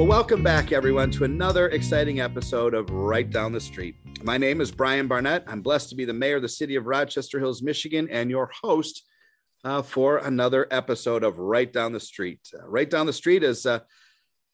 Well, 0.00 0.08
welcome 0.08 0.42
back, 0.42 0.72
everyone, 0.72 1.10
to 1.10 1.24
another 1.24 1.68
exciting 1.68 2.20
episode 2.20 2.72
of 2.72 2.88
Right 2.88 3.28
Down 3.28 3.52
the 3.52 3.60
Street. 3.60 3.96
My 4.22 4.38
name 4.38 4.62
is 4.62 4.70
Brian 4.70 5.06
Barnett. 5.06 5.44
I'm 5.46 5.60
blessed 5.60 5.90
to 5.90 5.94
be 5.94 6.06
the 6.06 6.14
mayor 6.14 6.36
of 6.36 6.42
the 6.42 6.48
city 6.48 6.76
of 6.76 6.86
Rochester 6.86 7.38
Hills, 7.38 7.60
Michigan, 7.60 8.08
and 8.10 8.30
your 8.30 8.50
host 8.62 9.04
uh, 9.62 9.82
for 9.82 10.16
another 10.16 10.66
episode 10.70 11.22
of 11.22 11.38
Right 11.38 11.70
Down 11.70 11.92
the 11.92 12.00
Street. 12.00 12.40
Uh, 12.54 12.66
right 12.66 12.88
Down 12.88 13.04
the 13.04 13.12
Street 13.12 13.42
is 13.42 13.66
uh, 13.66 13.80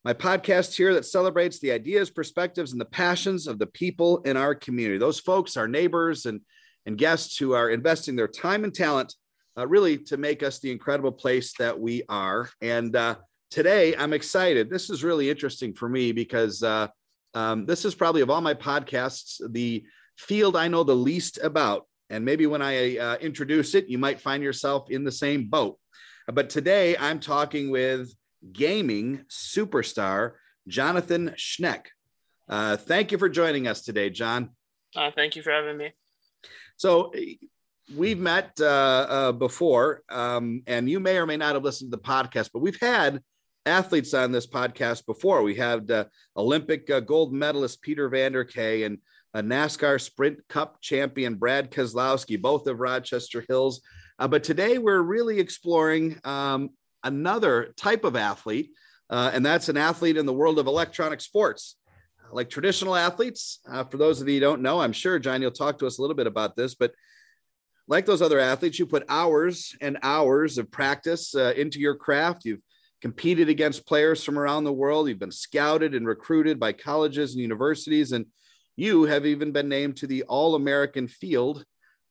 my 0.03 0.13
podcast 0.13 0.75
here 0.75 0.93
that 0.93 1.05
celebrates 1.05 1.59
the 1.59 1.71
ideas, 1.71 2.09
perspectives, 2.09 2.73
and 2.73 2.81
the 2.81 2.85
passions 2.85 3.47
of 3.47 3.57
the 3.57 3.67
people 3.67 4.17
in 4.23 4.35
our 4.35 4.53
community. 4.53 4.97
Those 4.97 5.21
folks, 5.21 5.55
our 5.55 5.69
neighbors, 5.69 6.25
and, 6.25 6.41
and 6.85 6.97
guests 6.97 7.37
who 7.37 7.53
are 7.53 7.69
investing 7.69 8.17
their 8.17 8.27
time 8.27 8.65
and 8.65 8.73
talent 8.73 9.15
uh, 9.57 9.65
really 9.65 9.97
to 9.97 10.17
make 10.17 10.43
us 10.43 10.59
the 10.59 10.73
incredible 10.73 11.13
place 11.13 11.53
that 11.57 11.79
we 11.79 12.03
are. 12.09 12.49
And 12.61 12.93
uh, 12.97 13.15
today 13.49 13.95
I'm 13.95 14.13
excited. 14.13 14.69
This 14.69 14.89
is 14.89 15.03
really 15.03 15.29
interesting 15.29 15.73
for 15.73 15.89
me 15.89 16.11
because 16.11 16.63
uh, 16.63 16.87
um, 17.33 17.65
this 17.65 17.85
is 17.85 17.95
probably 17.95 18.21
of 18.21 18.29
all 18.29 18.41
my 18.41 18.53
podcasts, 18.53 19.41
the 19.51 19.85
field 20.17 20.55
I 20.55 20.67
know 20.67 20.83
the 20.83 20.95
least 20.95 21.39
about. 21.41 21.87
And 22.09 22.23
maybe 22.23 22.45
when 22.45 22.61
I 22.61 22.97
uh, 22.97 23.15
introduce 23.17 23.75
it, 23.75 23.89
you 23.89 23.97
might 23.97 24.21
find 24.21 24.41
yourself 24.41 24.89
in 24.89 25.03
the 25.03 25.11
same 25.11 25.47
boat. 25.47 25.77
But 26.27 26.49
today 26.49 26.95
I'm 26.97 27.19
talking 27.19 27.69
with 27.69 28.13
gaming 28.51 29.25
superstar 29.29 30.33
Jonathan 30.67 31.33
Schneck. 31.37 31.85
Uh, 32.49 32.77
thank 32.77 33.11
you 33.11 33.17
for 33.17 33.29
joining 33.29 33.67
us 33.67 33.81
today, 33.81 34.09
John. 34.09 34.51
Uh, 34.95 35.11
thank 35.11 35.35
you 35.35 35.41
for 35.41 35.51
having 35.51 35.77
me. 35.77 35.91
So, 36.77 37.11
we've 37.95 38.19
met 38.19 38.51
uh, 38.59 38.65
uh, 38.65 39.31
before, 39.31 40.03
um, 40.09 40.61
and 40.67 40.89
you 40.89 40.99
may 40.99 41.17
or 41.17 41.25
may 41.25 41.37
not 41.37 41.55
have 41.55 41.63
listened 41.63 41.91
to 41.91 41.97
the 41.97 42.03
podcast, 42.03 42.49
but 42.53 42.59
we've 42.59 42.79
had 42.79 43.21
athletes 43.67 44.13
on 44.13 44.31
this 44.31 44.47
podcast 44.47 45.05
before. 45.05 45.43
We 45.43 45.55
had 45.55 45.91
uh, 45.91 46.05
Olympic 46.35 46.89
uh, 46.89 47.01
gold 47.01 47.33
medalist 47.33 47.81
Peter 47.81 48.09
Vanderkaay 48.09 48.85
and 48.85 48.97
a 49.33 49.43
NASCAR 49.43 50.01
Sprint 50.01 50.39
Cup 50.47 50.81
champion 50.81 51.35
Brad 51.35 51.69
Keselowski, 51.69 52.41
both 52.41 52.65
of 52.65 52.79
Rochester 52.79 53.45
Hills. 53.47 53.81
Uh, 54.17 54.27
but 54.27 54.43
today 54.43 54.77
we're 54.77 55.01
really 55.01 55.39
exploring 55.39 56.19
um, 56.23 56.71
another 57.03 57.73
type 57.77 58.03
of 58.03 58.15
athlete, 58.15 58.71
uh, 59.09 59.31
and 59.33 59.45
that's 59.45 59.69
an 59.69 59.77
athlete 59.77 60.17
in 60.17 60.25
the 60.25 60.33
world 60.33 60.57
of 60.57 60.65
electronic 60.65 61.21
sports. 61.21 61.75
Like 62.31 62.49
traditional 62.49 62.95
athletes, 62.95 63.59
uh, 63.69 63.83
for 63.83 63.97
those 63.97 64.21
of 64.21 64.27
you 64.27 64.35
who 64.35 64.39
don't 64.39 64.61
know, 64.61 64.81
I'm 64.81 64.91
sure, 64.93 65.19
John, 65.19 65.41
you'll 65.41 65.51
talk 65.51 65.77
to 65.79 65.87
us 65.87 65.97
a 65.97 66.01
little 66.01 66.15
bit 66.15 66.27
about 66.27 66.55
this, 66.55 66.75
but 66.75 66.93
like 67.87 68.05
those 68.05 68.21
other 68.21 68.39
athletes, 68.39 68.79
you 68.79 68.85
put 68.85 69.05
hours 69.07 69.75
and 69.79 69.97
hours 70.03 70.57
of 70.57 70.69
practice 70.71 71.33
uh, 71.35 71.53
into 71.55 71.79
your 71.79 71.95
craft. 71.95 72.43
You've 72.43 72.61
competed 73.01 73.49
against 73.49 73.85
players 73.85 74.23
from 74.23 74.39
around 74.39 74.63
the 74.63 74.73
world. 74.73 75.07
You've 75.07 75.19
been 75.19 75.31
scouted 75.31 75.93
and 75.93 76.07
recruited 76.07 76.59
by 76.59 76.73
colleges 76.73 77.33
and 77.33 77.41
universities, 77.41 78.11
and 78.11 78.25
you 78.75 79.03
have 79.03 79.25
even 79.25 79.51
been 79.51 79.69
named 79.69 79.97
to 79.97 80.07
the 80.07 80.23
All 80.23 80.55
American 80.55 81.07
field 81.07 81.63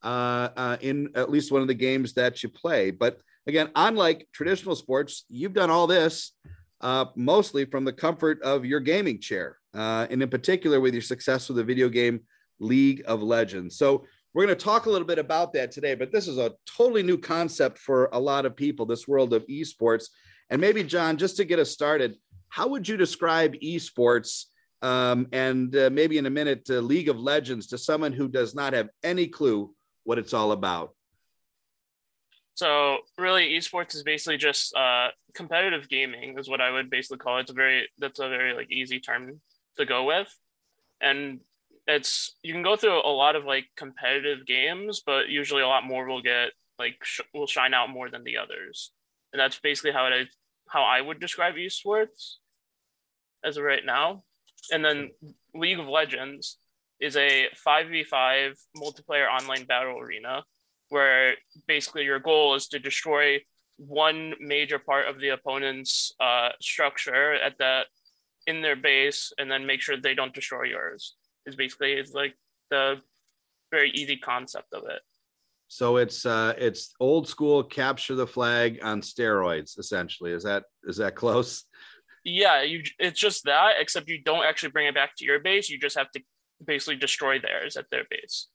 uh, 0.02 0.48
uh, 0.56 0.76
in 0.80 1.10
at 1.14 1.30
least 1.30 1.50
one 1.50 1.62
of 1.62 1.68
the 1.68 1.74
games 1.74 2.14
that 2.14 2.42
you 2.42 2.48
play. 2.48 2.90
But 2.90 3.20
again, 3.46 3.70
unlike 3.74 4.28
traditional 4.32 4.76
sports, 4.76 5.24
you've 5.28 5.54
done 5.54 5.70
all 5.70 5.86
this 5.86 6.32
uh, 6.80 7.06
mostly 7.16 7.64
from 7.64 7.84
the 7.84 7.92
comfort 7.92 8.42
of 8.42 8.64
your 8.64 8.80
gaming 8.80 9.20
chair, 9.20 9.58
uh, 9.74 10.06
and 10.10 10.22
in 10.22 10.28
particular 10.28 10.80
with 10.80 10.94
your 10.94 11.02
success 11.02 11.48
with 11.48 11.56
the 11.56 11.64
video 11.64 11.88
game 11.88 12.20
League 12.60 13.02
of 13.06 13.22
Legends. 13.22 13.76
So, 13.76 14.04
we're 14.34 14.44
going 14.44 14.58
to 14.58 14.64
talk 14.66 14.84
a 14.84 14.90
little 14.90 15.06
bit 15.06 15.18
about 15.18 15.54
that 15.54 15.72
today, 15.72 15.94
but 15.94 16.12
this 16.12 16.28
is 16.28 16.36
a 16.36 16.52
totally 16.66 17.02
new 17.02 17.16
concept 17.16 17.78
for 17.78 18.10
a 18.12 18.20
lot 18.20 18.44
of 18.44 18.54
people, 18.54 18.84
this 18.84 19.08
world 19.08 19.32
of 19.32 19.46
esports. 19.46 20.08
And 20.50 20.60
maybe, 20.60 20.84
John, 20.84 21.16
just 21.16 21.36
to 21.38 21.44
get 21.44 21.58
us 21.58 21.70
started, 21.70 22.16
how 22.48 22.68
would 22.68 22.88
you 22.88 22.96
describe 22.96 23.54
esports 23.54 24.44
um, 24.82 25.26
and 25.32 25.74
uh, 25.74 25.90
maybe 25.90 26.18
in 26.18 26.26
a 26.26 26.30
minute, 26.30 26.68
uh, 26.70 26.74
League 26.74 27.08
of 27.08 27.18
Legends 27.18 27.68
to 27.68 27.78
someone 27.78 28.12
who 28.12 28.28
does 28.28 28.54
not 28.54 28.72
have 28.72 28.88
any 29.02 29.26
clue 29.26 29.74
what 30.04 30.18
it's 30.18 30.34
all 30.34 30.52
about? 30.52 30.94
So 32.54 32.98
really, 33.18 33.50
esports 33.50 33.94
is 33.94 34.02
basically 34.02 34.38
just 34.38 34.74
uh, 34.74 35.08
competitive 35.34 35.88
gaming, 35.88 36.38
is 36.38 36.48
what 36.48 36.60
I 36.60 36.70
would 36.70 36.88
basically 36.88 37.18
call 37.18 37.38
it. 37.38 37.42
It's 37.42 37.50
a 37.50 37.54
very 37.54 37.88
that's 37.98 38.18
a 38.18 38.28
very 38.28 38.54
like 38.54 38.70
easy 38.70 39.00
term 39.00 39.40
to 39.76 39.84
go 39.84 40.04
with, 40.04 40.34
and 41.00 41.40
it's 41.86 42.36
you 42.42 42.54
can 42.54 42.62
go 42.62 42.76
through 42.76 42.98
a 42.98 43.12
lot 43.12 43.36
of 43.36 43.44
like 43.44 43.66
competitive 43.76 44.46
games, 44.46 45.02
but 45.04 45.28
usually 45.28 45.62
a 45.62 45.68
lot 45.68 45.84
more 45.84 46.06
will 46.06 46.22
get 46.22 46.52
like 46.78 46.96
sh- 47.02 47.20
will 47.34 47.46
shine 47.46 47.74
out 47.74 47.90
more 47.90 48.08
than 48.08 48.24
the 48.24 48.38
others 48.38 48.90
and 49.36 49.40
that's 49.42 49.58
basically 49.60 49.92
how 49.92 50.06
it 50.06 50.28
how 50.70 50.82
I 50.82 51.02
would 51.02 51.20
describe 51.20 51.56
esports 51.56 52.36
as 53.44 53.58
of 53.58 53.64
right 53.64 53.84
now. 53.84 54.24
And 54.72 54.82
then 54.82 55.10
League 55.54 55.78
of 55.78 55.88
Legends 55.88 56.56
is 56.98 57.16
a 57.16 57.48
5v5 57.68 58.54
multiplayer 58.78 59.28
online 59.28 59.64
battle 59.64 60.00
arena 60.00 60.42
where 60.88 61.34
basically 61.68 62.04
your 62.04 62.18
goal 62.18 62.54
is 62.54 62.66
to 62.68 62.78
destroy 62.78 63.38
one 63.76 64.32
major 64.40 64.78
part 64.78 65.06
of 65.06 65.20
the 65.20 65.28
opponent's 65.28 66.14
uh, 66.18 66.48
structure 66.58 67.34
at 67.34 67.58
that 67.58 67.88
in 68.46 68.62
their 68.62 68.76
base 68.76 69.34
and 69.36 69.50
then 69.50 69.66
make 69.66 69.82
sure 69.82 69.98
they 69.98 70.14
don't 70.14 70.34
destroy 70.34 70.62
yours 70.62 71.14
is 71.44 71.56
basically 71.56 71.92
is 71.92 72.14
like 72.14 72.34
the 72.70 72.96
very 73.70 73.90
easy 73.90 74.16
concept 74.16 74.72
of 74.72 74.84
it 74.84 75.02
so 75.68 75.96
it's 75.96 76.24
uh, 76.24 76.54
it's 76.58 76.94
old 77.00 77.28
school 77.28 77.62
capture 77.64 78.14
the 78.14 78.26
flag 78.26 78.78
on 78.82 79.00
steroids, 79.00 79.78
essentially. 79.78 80.32
Is 80.32 80.44
that 80.44 80.64
is 80.84 80.98
that 80.98 81.16
close? 81.16 81.64
Yeah, 82.24 82.62
you. 82.62 82.82
It's 82.98 83.20
just 83.20 83.44
that, 83.44 83.74
except 83.80 84.08
you 84.08 84.22
don't 84.22 84.44
actually 84.44 84.70
bring 84.70 84.86
it 84.86 84.94
back 84.94 85.16
to 85.16 85.24
your 85.24 85.40
base. 85.40 85.68
You 85.68 85.78
just 85.78 85.96
have 85.96 86.10
to 86.12 86.22
basically 86.64 86.96
destroy 86.96 87.38
theirs 87.40 87.76
at 87.76 87.86
their 87.90 88.04
base. 88.10 88.48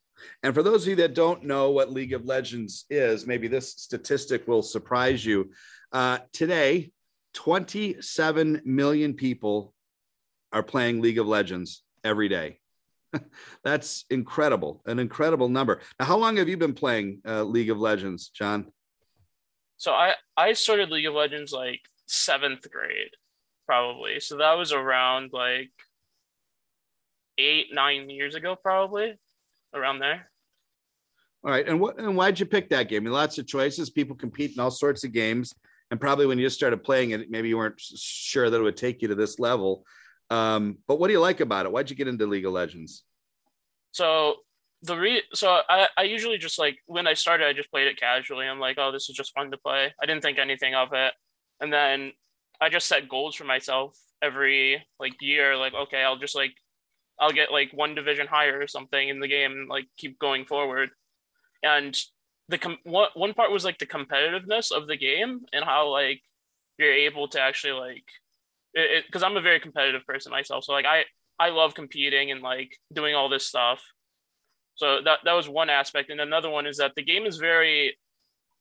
And 0.43 0.53
for 0.53 0.63
those 0.63 0.83
of 0.83 0.89
you 0.89 0.95
that 0.97 1.15
don't 1.15 1.45
know 1.45 1.71
what 1.71 1.91
League 1.91 2.13
of 2.13 2.25
Legends 2.25 2.85
is, 2.89 3.25
maybe 3.25 3.47
this 3.47 3.73
statistic 3.73 4.47
will 4.47 4.61
surprise 4.61 5.25
you. 5.25 5.51
Uh, 5.91 6.19
today, 6.31 6.91
27 7.33 8.61
million 8.65 9.13
people 9.13 9.73
are 10.51 10.63
playing 10.63 11.01
League 11.01 11.19
of 11.19 11.27
Legends 11.27 11.83
every 12.03 12.29
day. 12.29 12.60
That's 13.63 14.05
incredible, 14.09 14.81
an 14.85 14.99
incredible 14.99 15.49
number. 15.49 15.81
Now, 15.99 16.05
how 16.05 16.17
long 16.17 16.37
have 16.37 16.49
you 16.49 16.57
been 16.57 16.73
playing 16.73 17.21
uh, 17.27 17.43
League 17.43 17.69
of 17.69 17.79
Legends, 17.79 18.29
John? 18.29 18.71
So 19.77 19.91
I 19.93 20.13
I 20.37 20.53
started 20.53 20.89
League 20.89 21.07
of 21.07 21.13
Legends 21.13 21.51
like 21.51 21.81
seventh 22.05 22.69
grade, 22.69 23.11
probably. 23.65 24.19
So 24.19 24.37
that 24.37 24.53
was 24.53 24.71
around 24.71 25.31
like 25.33 25.71
eight 27.37 27.67
nine 27.73 28.09
years 28.09 28.35
ago, 28.35 28.55
probably 28.55 29.15
around 29.73 29.99
there. 29.99 30.29
All 31.43 31.49
right, 31.49 31.67
and 31.67 31.79
what 31.79 31.97
and 31.97 32.15
why'd 32.15 32.39
you 32.39 32.45
pick 32.45 32.69
that 32.69 32.89
game? 32.89 33.03
I 33.03 33.05
mean, 33.05 33.13
lots 33.13 33.37
of 33.39 33.47
choices. 33.47 33.89
People 33.89 34.15
compete 34.15 34.53
in 34.53 34.59
all 34.59 34.69
sorts 34.69 35.03
of 35.03 35.11
games, 35.11 35.55
and 35.89 35.99
probably 35.99 36.27
when 36.27 36.37
you 36.37 36.45
just 36.45 36.57
started 36.57 36.83
playing 36.83 37.11
it, 37.11 37.31
maybe 37.31 37.49
you 37.49 37.57
weren't 37.57 37.79
sure 37.79 38.49
that 38.49 38.59
it 38.59 38.63
would 38.63 38.77
take 38.77 39.01
you 39.01 39.07
to 39.07 39.15
this 39.15 39.39
level. 39.39 39.83
Um, 40.31 40.77
but 40.87 40.97
what 40.97 41.07
do 41.07 41.13
you 41.13 41.19
like 41.19 41.41
about 41.41 41.65
it? 41.65 41.71
Why'd 41.73 41.89
you 41.89 41.95
get 41.95 42.07
into 42.07 42.25
League 42.25 42.45
of 42.45 42.53
Legends? 42.53 43.03
So 43.91 44.35
the 44.81 44.95
re 44.97 45.21
so 45.33 45.59
I, 45.69 45.89
I 45.97 46.03
usually 46.03 46.37
just 46.37 46.57
like 46.57 46.77
when 46.85 47.05
I 47.05 47.13
started, 47.13 47.47
I 47.47 47.53
just 47.53 47.69
played 47.69 47.87
it 47.87 47.99
casually. 47.99 48.47
I'm 48.47 48.59
like, 48.59 48.77
oh, 48.79 48.93
this 48.93 49.09
is 49.09 49.15
just 49.15 49.33
fun 49.33 49.51
to 49.51 49.57
play. 49.57 49.93
I 50.01 50.05
didn't 50.05 50.21
think 50.21 50.39
anything 50.39 50.73
of 50.73 50.93
it. 50.93 51.13
And 51.59 51.71
then 51.71 52.13
I 52.61 52.69
just 52.69 52.87
set 52.87 53.09
goals 53.09 53.35
for 53.35 53.43
myself 53.43 53.99
every 54.21 54.81
like 55.01 55.13
year. 55.19 55.57
Like, 55.57 55.73
okay, 55.73 56.01
I'll 56.01 56.17
just 56.17 56.35
like 56.35 56.53
I'll 57.19 57.33
get 57.33 57.51
like 57.51 57.71
one 57.73 57.93
division 57.93 58.27
higher 58.27 58.59
or 58.59 58.67
something 58.67 59.09
in 59.09 59.19
the 59.19 59.27
game 59.27 59.51
and 59.51 59.67
like 59.67 59.87
keep 59.97 60.17
going 60.17 60.45
forward. 60.45 60.91
And 61.61 61.95
the 62.47 62.57
com- 62.57 62.79
one, 62.83 63.09
one 63.15 63.33
part 63.33 63.51
was 63.51 63.65
like 63.65 63.79
the 63.79 63.85
competitiveness 63.85 64.71
of 64.71 64.87
the 64.87 64.97
game 64.97 65.41
and 65.51 65.65
how 65.65 65.89
like 65.89 66.21
you're 66.79 66.93
able 66.93 67.27
to 67.27 67.41
actually 67.41 67.73
like 67.73 68.05
because 68.73 69.23
I'm 69.23 69.37
a 69.37 69.41
very 69.41 69.59
competitive 69.59 70.05
person 70.05 70.31
myself. 70.31 70.63
So 70.63 70.73
like 70.73 70.85
I 70.85 71.03
I 71.39 71.49
love 71.49 71.73
competing 71.73 72.31
and 72.31 72.41
like 72.41 72.77
doing 72.93 73.15
all 73.15 73.29
this 73.29 73.45
stuff. 73.45 73.81
So 74.75 75.01
that 75.03 75.19
that 75.25 75.33
was 75.33 75.49
one 75.49 75.69
aspect, 75.69 76.09
and 76.09 76.21
another 76.21 76.49
one 76.49 76.65
is 76.65 76.77
that 76.77 76.93
the 76.95 77.03
game 77.03 77.25
is 77.25 77.37
very 77.37 77.97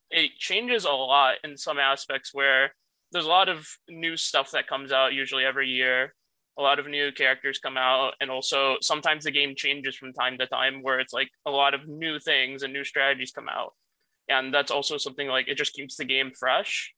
it 0.09 0.31
changes 0.37 0.83
a 0.83 0.89
lot 0.89 1.35
in 1.43 1.57
some 1.57 1.79
aspects 1.79 2.33
where 2.33 2.73
there's 3.11 3.25
a 3.25 3.29
lot 3.29 3.49
of 3.49 3.67
new 3.89 4.17
stuff 4.17 4.51
that 4.51 4.67
comes 4.67 4.91
out 4.91 5.13
usually 5.13 5.45
every 5.45 5.69
year. 5.69 6.13
A 6.59 6.61
lot 6.61 6.79
of 6.79 6.87
new 6.87 7.11
characters 7.13 7.59
come 7.59 7.77
out, 7.77 8.13
and 8.19 8.29
also 8.29 8.77
sometimes 8.81 9.23
the 9.23 9.31
game 9.31 9.55
changes 9.55 9.95
from 9.95 10.13
time 10.13 10.37
to 10.37 10.47
time 10.47 10.83
where 10.83 10.99
it's 10.99 11.13
like 11.13 11.29
a 11.45 11.51
lot 11.51 11.73
of 11.73 11.87
new 11.87 12.19
things 12.19 12.61
and 12.61 12.73
new 12.73 12.83
strategies 12.83 13.31
come 13.31 13.47
out. 13.47 13.73
And 14.27 14.53
that's 14.53 14.71
also 14.71 14.97
something 14.97 15.27
like 15.27 15.47
it 15.47 15.57
just 15.57 15.73
keeps 15.73 15.95
the 15.95 16.05
game 16.05 16.31
fresh 16.37 16.93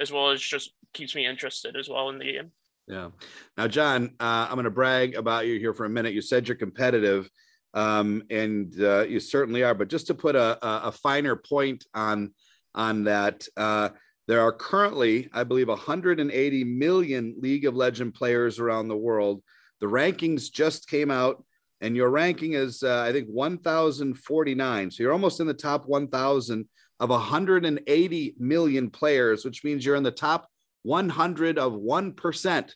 as 0.00 0.12
well 0.12 0.30
as 0.30 0.40
just 0.40 0.70
keeps 0.92 1.14
me 1.14 1.26
interested 1.26 1.76
as 1.76 1.88
well 1.88 2.08
in 2.10 2.18
the 2.18 2.24
game. 2.24 2.52
Yeah. 2.86 3.10
Now, 3.56 3.68
John, 3.68 4.10
uh, 4.20 4.46
I'm 4.48 4.54
going 4.54 4.64
to 4.64 4.70
brag 4.70 5.14
about 5.14 5.46
you 5.46 5.58
here 5.58 5.72
for 5.72 5.86
a 5.86 5.90
minute. 5.90 6.12
You 6.12 6.20
said 6.20 6.46
you're 6.46 6.56
competitive, 6.56 7.30
um, 7.72 8.22
and 8.30 8.74
uh, 8.80 9.02
you 9.02 9.20
certainly 9.20 9.62
are. 9.62 9.74
But 9.74 9.88
just 9.88 10.06
to 10.08 10.14
put 10.14 10.36
a, 10.36 10.58
a, 10.62 10.92
finer 10.92 11.34
point 11.34 11.84
on 11.94 12.34
on 12.74 13.04
that, 13.04 13.46
uh, 13.56 13.90
There 14.26 14.40
are 14.40 14.52
currently, 14.52 15.28
I 15.32 15.44
believe, 15.44 15.68
180 15.68 16.64
million 16.64 17.36
League 17.38 17.66
of 17.66 17.76
Legend 17.76 18.14
players 18.14 18.58
around 18.58 18.88
the 18.88 18.96
world. 18.96 19.42
The 19.80 19.86
rankings 19.86 20.50
just 20.50 20.88
came 20.88 21.10
out, 21.10 21.44
and 21.80 21.94
your 21.94 22.10
ranking 22.10 22.54
is, 22.54 22.82
uh, 22.82 23.02
I 23.02 23.12
think, 23.12 23.28
1,049. 23.28 24.90
So 24.90 25.02
you're 25.02 25.12
almost 25.12 25.40
in 25.40 25.46
the 25.46 25.54
top 25.54 25.86
1,000 25.86 26.66
of 27.00 27.10
180 27.10 28.34
million 28.38 28.90
players, 28.90 29.44
which 29.44 29.64
means 29.64 29.84
you're 29.84 29.96
in 29.96 30.02
the 30.02 30.10
top 30.10 30.48
100 30.82 31.58
of 31.58 31.72
1% 31.72 32.74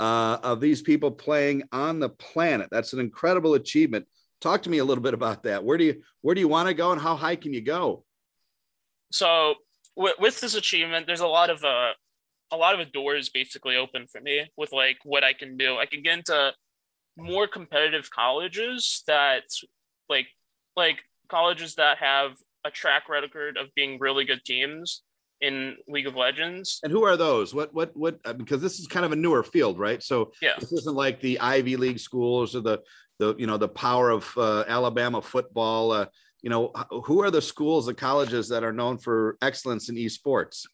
uh, 0.00 0.38
of 0.42 0.60
these 0.60 0.82
people 0.82 1.10
playing 1.10 1.62
on 1.72 2.00
the 2.00 2.08
planet. 2.08 2.68
That's 2.70 2.92
an 2.92 3.00
incredible 3.00 3.54
achievement. 3.54 4.06
Talk 4.40 4.62
to 4.64 4.70
me 4.70 4.78
a 4.78 4.84
little 4.84 5.02
bit 5.02 5.14
about 5.14 5.44
that. 5.44 5.64
Where 5.64 5.78
do 5.78 5.84
you 5.84 6.02
where 6.20 6.34
do 6.34 6.40
you 6.40 6.48
want 6.48 6.68
to 6.68 6.74
go, 6.74 6.92
and 6.92 7.00
how 7.00 7.16
high 7.16 7.36
can 7.36 7.54
you 7.54 7.62
go? 7.62 8.04
So 9.10 9.54
with, 9.96 10.16
with 10.18 10.40
this 10.40 10.54
achievement, 10.54 11.06
there's 11.06 11.20
a 11.20 11.26
lot 11.26 11.48
of 11.48 11.64
uh, 11.64 11.92
a 12.52 12.56
lot 12.56 12.78
of 12.78 12.92
doors 12.92 13.28
basically 13.28 13.76
open 13.76 14.06
for 14.06 14.20
me 14.20 14.50
with 14.56 14.72
like 14.72 14.98
what 15.04 15.24
I 15.24 15.32
can 15.32 15.56
do. 15.56 15.78
I 15.78 15.86
can 15.86 16.02
get 16.02 16.18
into 16.18 16.52
more 17.16 17.46
competitive 17.46 18.10
colleges 18.10 19.02
that 19.06 19.44
like 20.08 20.26
like 20.76 20.98
colleges 21.28 21.76
that 21.76 21.98
have 21.98 22.32
a 22.64 22.70
track 22.70 23.08
record 23.08 23.56
of 23.56 23.74
being 23.74 23.98
really 23.98 24.24
good 24.24 24.44
teams 24.44 25.02
in 25.40 25.76
League 25.88 26.06
of 26.06 26.16
Legends. 26.16 26.80
And 26.82 26.92
who 26.92 27.04
are 27.04 27.16
those? 27.16 27.54
What 27.54 27.74
what 27.74 27.96
what? 27.96 28.18
Uh, 28.24 28.32
because 28.32 28.62
this 28.62 28.78
is 28.78 28.86
kind 28.86 29.04
of 29.04 29.12
a 29.12 29.16
newer 29.16 29.42
field, 29.42 29.78
right? 29.78 30.02
So 30.02 30.32
yeah, 30.40 30.54
this 30.58 30.72
isn't 30.72 30.96
like 30.96 31.20
the 31.20 31.38
Ivy 31.40 31.76
League 31.76 31.98
schools 31.98 32.56
or 32.56 32.60
the 32.60 32.78
the 33.18 33.34
you 33.36 33.46
know 33.46 33.58
the 33.58 33.68
power 33.68 34.10
of 34.10 34.30
uh, 34.36 34.64
Alabama 34.66 35.20
football. 35.22 35.92
Uh, 35.92 36.06
you 36.42 36.50
know, 36.50 36.72
who 37.04 37.22
are 37.22 37.30
the 37.30 37.40
schools, 37.40 37.86
the 37.86 37.94
colleges 37.94 38.50
that 38.50 38.62
are 38.62 38.72
known 38.72 38.98
for 38.98 39.38
excellence 39.40 39.88
in 39.88 39.96
esports? 39.96 40.66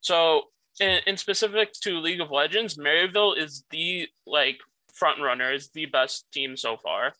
So, 0.00 0.44
in, 0.80 1.00
in 1.06 1.18
specific 1.18 1.74
to 1.82 1.98
League 1.98 2.22
of 2.22 2.30
Legends, 2.30 2.78
Maryville 2.78 3.36
is 3.36 3.64
the 3.70 4.08
like 4.26 4.60
front 4.94 5.20
runner, 5.20 5.52
is 5.52 5.68
the 5.68 5.84
best 5.84 6.32
team 6.32 6.56
so 6.56 6.78
far, 6.78 7.12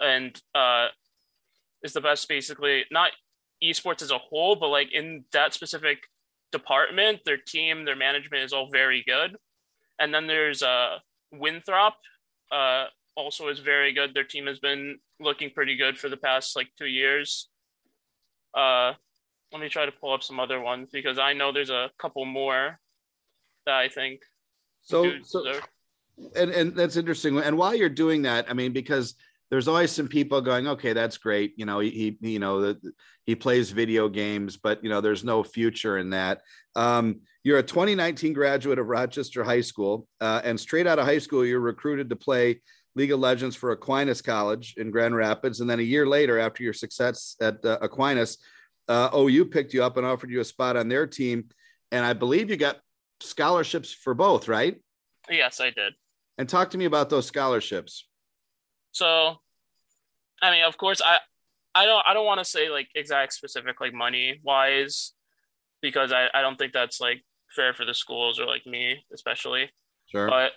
and 0.00 0.40
uh, 0.52 0.88
is 1.84 1.92
the 1.92 2.00
best 2.00 2.28
basically 2.28 2.86
not 2.90 3.12
esports 3.62 4.02
as 4.02 4.10
a 4.10 4.18
whole, 4.18 4.56
but 4.56 4.68
like 4.68 4.92
in 4.92 5.24
that 5.32 5.54
specific 5.54 5.98
department, 6.52 7.20
their 7.24 7.36
team, 7.36 7.84
their 7.84 7.96
management 7.96 8.44
is 8.44 8.52
all 8.52 8.68
very 8.70 9.04
good. 9.06 9.36
And 9.98 10.14
then 10.14 10.26
there's 10.26 10.62
uh, 10.62 10.98
Winthrop, 11.32 11.94
uh, 12.52 12.86
also 13.16 13.48
is 13.48 13.58
very 13.58 13.92
good. 13.92 14.14
Their 14.14 14.24
team 14.24 14.46
has 14.46 14.60
been 14.60 14.98
looking 15.20 15.50
pretty 15.50 15.76
good 15.76 15.98
for 15.98 16.08
the 16.08 16.16
past 16.16 16.54
like 16.54 16.68
two 16.78 16.86
years. 16.86 17.48
Uh, 18.54 18.92
let 19.52 19.60
me 19.60 19.68
try 19.68 19.86
to 19.86 19.92
pull 19.92 20.12
up 20.12 20.22
some 20.22 20.38
other 20.38 20.60
ones 20.60 20.88
because 20.92 21.18
I 21.18 21.32
know 21.32 21.52
there's 21.52 21.70
a 21.70 21.90
couple 21.98 22.24
more 22.24 22.78
that 23.66 23.74
I 23.74 23.88
think. 23.88 24.20
So, 24.82 25.10
so 25.24 25.44
and, 26.36 26.50
and 26.50 26.74
that's 26.74 26.96
interesting. 26.96 27.38
And 27.38 27.58
while 27.58 27.74
you're 27.74 27.88
doing 27.88 28.22
that, 28.22 28.48
I 28.48 28.54
mean, 28.54 28.72
because 28.72 29.14
there's 29.50 29.68
always 29.68 29.90
some 29.90 30.08
people 30.08 30.40
going, 30.40 30.68
okay, 30.68 30.92
that's 30.92 31.16
great. 31.18 31.54
You 31.56 31.66
know, 31.66 31.80
he, 31.80 32.16
he 32.20 32.32
you 32.32 32.38
know, 32.38 32.60
the, 32.60 32.92
he 33.24 33.34
plays 33.34 33.70
video 33.70 34.08
games, 34.08 34.56
but 34.56 34.82
you 34.82 34.90
know, 34.90 35.00
there's 35.00 35.24
no 35.24 35.42
future 35.42 35.98
in 35.98 36.10
that. 36.10 36.42
Um, 36.76 37.20
you're 37.44 37.58
a 37.58 37.62
2019 37.62 38.32
graduate 38.32 38.78
of 38.78 38.88
Rochester 38.88 39.44
High 39.44 39.62
School, 39.62 40.06
uh, 40.20 40.40
and 40.44 40.58
straight 40.58 40.86
out 40.86 40.98
of 40.98 41.06
high 41.06 41.18
school, 41.18 41.44
you're 41.44 41.60
recruited 41.60 42.10
to 42.10 42.16
play 42.16 42.60
League 42.94 43.12
of 43.12 43.20
Legends 43.20 43.56
for 43.56 43.70
Aquinas 43.70 44.20
College 44.20 44.74
in 44.76 44.90
Grand 44.90 45.14
Rapids, 45.14 45.60
and 45.60 45.70
then 45.70 45.78
a 45.78 45.82
year 45.82 46.06
later, 46.06 46.38
after 46.38 46.62
your 46.62 46.72
success 46.72 47.36
at 47.40 47.64
uh, 47.64 47.78
Aquinas, 47.80 48.38
uh, 48.88 49.10
OU 49.14 49.46
picked 49.46 49.72
you 49.72 49.84
up 49.84 49.96
and 49.96 50.06
offered 50.06 50.30
you 50.30 50.40
a 50.40 50.44
spot 50.44 50.76
on 50.76 50.88
their 50.88 51.06
team, 51.06 51.48
and 51.92 52.04
I 52.04 52.12
believe 52.12 52.50
you 52.50 52.56
got 52.56 52.78
scholarships 53.20 53.92
for 53.92 54.14
both, 54.14 54.48
right? 54.48 54.80
Yes, 55.30 55.60
I 55.60 55.70
did. 55.70 55.94
And 56.38 56.48
talk 56.48 56.70
to 56.70 56.78
me 56.78 56.84
about 56.84 57.10
those 57.10 57.26
scholarships. 57.26 58.07
So, 58.92 59.36
I 60.42 60.50
mean, 60.50 60.64
of 60.64 60.76
course, 60.76 61.00
I 61.04 61.18
I 61.74 61.86
don't 61.86 62.02
I 62.06 62.14
don't 62.14 62.26
want 62.26 62.40
to 62.40 62.44
say 62.44 62.70
like 62.70 62.88
exact 62.94 63.32
specific 63.32 63.80
like 63.80 63.92
money 63.92 64.40
wise 64.42 65.12
because 65.80 66.12
I 66.12 66.28
I 66.34 66.42
don't 66.42 66.56
think 66.56 66.72
that's 66.72 67.00
like 67.00 67.24
fair 67.54 67.72
for 67.72 67.84
the 67.84 67.94
schools 67.94 68.38
or 68.38 68.46
like 68.46 68.66
me 68.66 69.04
especially. 69.12 69.70
Sure. 70.06 70.28
But 70.28 70.52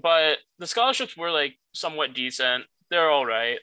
but 0.00 0.38
the 0.58 0.66
scholarships 0.66 1.16
were 1.16 1.30
like 1.30 1.58
somewhat 1.72 2.14
decent. 2.14 2.64
They're 2.90 3.10
all 3.10 3.26
right. 3.26 3.58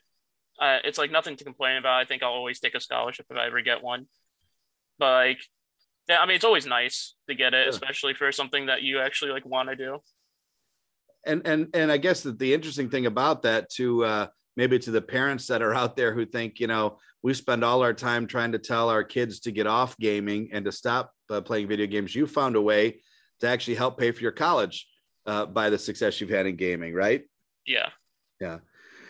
Uh, 0.59 0.77
it's 0.83 0.97
like 0.97 1.11
nothing 1.11 1.35
to 1.37 1.43
complain 1.43 1.77
about. 1.77 1.99
I 1.99 2.05
think 2.05 2.23
I'll 2.23 2.29
always 2.29 2.59
take 2.59 2.75
a 2.75 2.79
scholarship 2.79 3.25
if 3.29 3.37
I 3.37 3.47
ever 3.47 3.61
get 3.61 3.83
one. 3.83 4.05
But 4.99 5.11
like, 5.13 5.39
yeah, 6.07 6.19
I 6.19 6.25
mean, 6.25 6.35
it's 6.35 6.45
always 6.45 6.65
nice 6.65 7.15
to 7.27 7.35
get 7.35 7.53
it, 7.53 7.67
especially 7.67 8.13
for 8.13 8.31
something 8.31 8.67
that 8.67 8.83
you 8.83 8.99
actually 8.99 9.31
like 9.31 9.45
want 9.45 9.69
to 9.69 9.75
do. 9.75 9.99
And 11.25 11.41
and 11.45 11.67
and 11.73 11.91
I 11.91 11.97
guess 11.97 12.21
that 12.23 12.39
the 12.39 12.53
interesting 12.53 12.89
thing 12.89 13.05
about 13.05 13.43
that 13.43 13.69
to 13.71 14.03
uh, 14.03 14.27
maybe 14.57 14.79
to 14.79 14.91
the 14.91 15.01
parents 15.01 15.47
that 15.47 15.61
are 15.61 15.73
out 15.73 15.95
there 15.95 16.13
who 16.13 16.25
think 16.25 16.59
you 16.59 16.67
know 16.67 16.97
we 17.21 17.33
spend 17.33 17.63
all 17.63 17.81
our 17.81 17.93
time 17.93 18.27
trying 18.27 18.51
to 18.51 18.59
tell 18.59 18.89
our 18.89 19.03
kids 19.03 19.39
to 19.41 19.51
get 19.51 19.65
off 19.65 19.97
gaming 19.97 20.49
and 20.51 20.65
to 20.65 20.71
stop 20.71 21.13
uh, 21.29 21.39
playing 21.41 21.67
video 21.67 21.87
games. 21.87 22.13
You 22.13 22.27
found 22.27 22.57
a 22.57 22.61
way 22.61 22.99
to 23.39 23.47
actually 23.47 23.75
help 23.75 23.97
pay 23.97 24.11
for 24.11 24.21
your 24.21 24.33
college 24.33 24.87
uh, 25.25 25.45
by 25.45 25.69
the 25.69 25.77
success 25.77 26.19
you've 26.19 26.29
had 26.29 26.45
in 26.45 26.55
gaming, 26.55 26.93
right? 26.93 27.23
Yeah. 27.65 27.89
Yeah. 28.39 28.59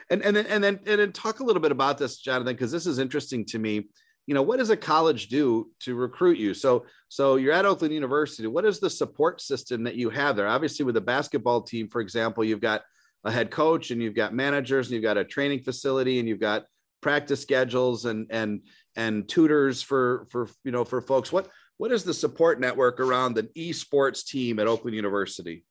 And 0.10 0.22
and 0.22 0.36
then 0.36 0.46
and 0.46 0.64
then 0.64 0.80
and 0.86 1.00
then 1.00 1.12
talk 1.12 1.40
a 1.40 1.44
little 1.44 1.62
bit 1.62 1.72
about 1.72 1.98
this, 1.98 2.18
Jonathan, 2.18 2.54
because 2.54 2.72
this 2.72 2.86
is 2.86 3.00
interesting 3.00 3.46
to 3.46 3.60
me. 3.60 3.90
You 4.26 4.34
know, 4.34 4.42
what 4.42 4.58
does 4.58 4.70
a 4.70 4.78
college 4.78 5.28
do 5.28 5.70
to 5.82 5.96
recruit 5.96 6.38
you? 6.38 6.54
So 6.54 6.86
so 7.10 7.36
you're 7.36 7.54
at 7.54 7.66
Oakland 7.66 7.94
University. 7.94 8.48
What 8.48 8.66
is 8.66 8.80
the 8.80 8.90
support 8.90 9.42
system 9.42 9.84
that 9.84 9.96
you 9.96 10.10
have 10.10 10.36
there? 10.36 10.48
Obviously, 10.48 10.86
with 10.86 10.96
the 10.96 11.02
basketball 11.02 11.62
team, 11.62 11.90
for 11.90 12.02
example, 12.02 12.44
you've 12.44 12.62
got 12.62 12.84
a 13.24 13.32
head 13.32 13.52
coach 13.52 13.92
and 13.92 14.02
you've 14.02 14.16
got 14.16 14.34
managers 14.34 14.88
and 14.88 14.94
you've 14.94 15.04
got 15.04 15.18
a 15.18 15.24
training 15.24 15.60
facility 15.60 16.20
and 16.20 16.28
you've 16.28 16.40
got 16.40 16.66
practice 17.02 17.42
schedules 17.42 18.06
and 18.06 18.28
and 18.30 18.62
and 18.96 19.28
tutors 19.28 19.82
for 19.82 20.26
for 20.30 20.48
you 20.64 20.72
know 20.72 20.84
for 20.84 21.02
folks. 21.02 21.32
What 21.32 21.50
what 21.78 21.92
is 21.92 22.04
the 22.04 22.14
support 22.14 22.60
network 22.60 23.00
around 23.00 23.34
the 23.34 23.44
esports 23.58 24.26
team 24.26 24.60
at 24.60 24.68
Oakland 24.68 24.96
University? 24.96 25.66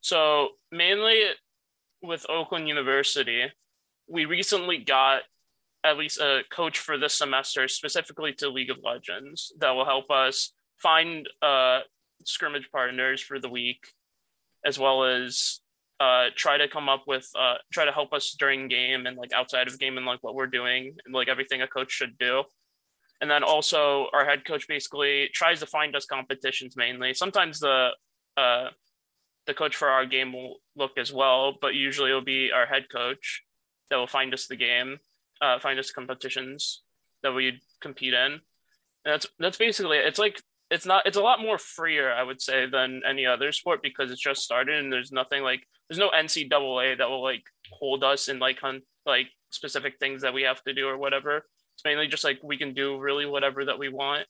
So 0.00 0.48
mainly 0.70 1.22
with 2.02 2.26
Oakland 2.28 2.68
University, 2.68 3.44
we 4.06 4.24
recently 4.24 4.78
got 4.78 5.22
at 5.84 5.96
least 5.96 6.18
a 6.18 6.42
coach 6.50 6.78
for 6.78 6.98
this 6.98 7.14
semester 7.14 7.68
specifically 7.68 8.32
to 8.34 8.48
League 8.48 8.70
of 8.70 8.78
Legends 8.82 9.52
that 9.58 9.70
will 9.70 9.84
help 9.84 10.10
us 10.10 10.52
find 10.76 11.28
uh, 11.42 11.80
scrimmage 12.24 12.68
partners 12.72 13.20
for 13.20 13.38
the 13.38 13.48
week, 13.48 13.86
as 14.64 14.78
well 14.78 15.04
as 15.04 15.60
uh, 16.00 16.26
try 16.36 16.56
to 16.56 16.68
come 16.68 16.88
up 16.88 17.04
with 17.06 17.28
uh, 17.38 17.54
try 17.72 17.84
to 17.84 17.92
help 17.92 18.12
us 18.12 18.36
during 18.38 18.68
game 18.68 19.06
and 19.06 19.16
like 19.16 19.32
outside 19.32 19.66
of 19.66 19.78
game 19.78 19.96
and 19.96 20.06
like 20.06 20.22
what 20.22 20.34
we're 20.34 20.46
doing 20.46 20.94
and 21.04 21.14
like 21.14 21.28
everything 21.28 21.62
a 21.62 21.66
coach 21.66 21.90
should 21.90 22.16
do. 22.18 22.44
And 23.20 23.28
then 23.28 23.42
also 23.42 24.06
our 24.12 24.24
head 24.24 24.44
coach 24.44 24.68
basically 24.68 25.28
tries 25.34 25.58
to 25.60 25.66
find 25.66 25.96
us 25.96 26.06
competitions 26.06 26.76
mainly. 26.76 27.14
Sometimes 27.14 27.58
the 27.58 27.90
uh, 28.36 28.68
the 29.46 29.54
coach 29.54 29.74
for 29.74 29.88
our 29.88 30.06
game 30.06 30.32
will 30.32 30.58
look 30.76 30.92
as 30.98 31.12
well, 31.12 31.54
but 31.60 31.74
usually 31.74 32.10
it'll 32.10 32.22
be 32.22 32.52
our 32.52 32.66
head 32.66 32.86
coach 32.92 33.42
that 33.90 33.96
will 33.96 34.06
find 34.06 34.32
us 34.34 34.46
the 34.46 34.56
game, 34.56 34.98
uh, 35.40 35.58
find 35.58 35.78
us 35.78 35.90
competitions 35.90 36.82
that 37.22 37.32
we 37.32 37.60
compete 37.80 38.14
in. 38.14 38.32
And 38.32 38.40
that's 39.04 39.26
that's 39.38 39.58
basically 39.58 39.98
it. 39.98 40.06
it's 40.06 40.18
like 40.18 40.42
it's 40.70 40.86
not 40.86 41.06
it's 41.06 41.16
a 41.16 41.22
lot 41.22 41.40
more 41.40 41.58
freer 41.58 42.12
I 42.12 42.22
would 42.22 42.42
say 42.42 42.66
than 42.68 43.02
any 43.08 43.24
other 43.24 43.52
sport 43.52 43.80
because 43.82 44.10
it's 44.10 44.20
just 44.20 44.42
started 44.42 44.78
and 44.78 44.92
there's 44.92 45.12
nothing 45.12 45.42
like 45.42 45.62
there's 45.88 45.98
no 45.98 46.10
NCAA 46.10 46.98
that 46.98 47.08
will 47.08 47.22
like 47.22 47.44
hold 47.70 48.04
us 48.04 48.28
in 48.28 48.38
like 48.38 48.58
on 48.62 48.82
like 49.06 49.28
specific 49.50 49.94
things 49.98 50.22
that 50.22 50.34
we 50.34 50.42
have 50.42 50.62
to 50.64 50.74
do 50.74 50.86
or 50.86 50.98
whatever. 50.98 51.44
It's 51.74 51.84
mainly 51.84 52.08
just 52.08 52.24
like 52.24 52.40
we 52.42 52.58
can 52.58 52.74
do 52.74 52.98
really 52.98 53.24
whatever 53.24 53.64
that 53.64 53.78
we 53.78 53.88
want. 53.88 54.26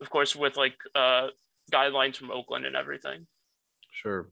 Of 0.00 0.10
course, 0.10 0.36
with 0.36 0.56
like 0.56 0.76
uh, 0.94 1.28
guidelines 1.72 2.16
from 2.16 2.30
Oakland 2.30 2.64
and 2.64 2.76
everything. 2.76 3.26
Sure. 3.90 4.30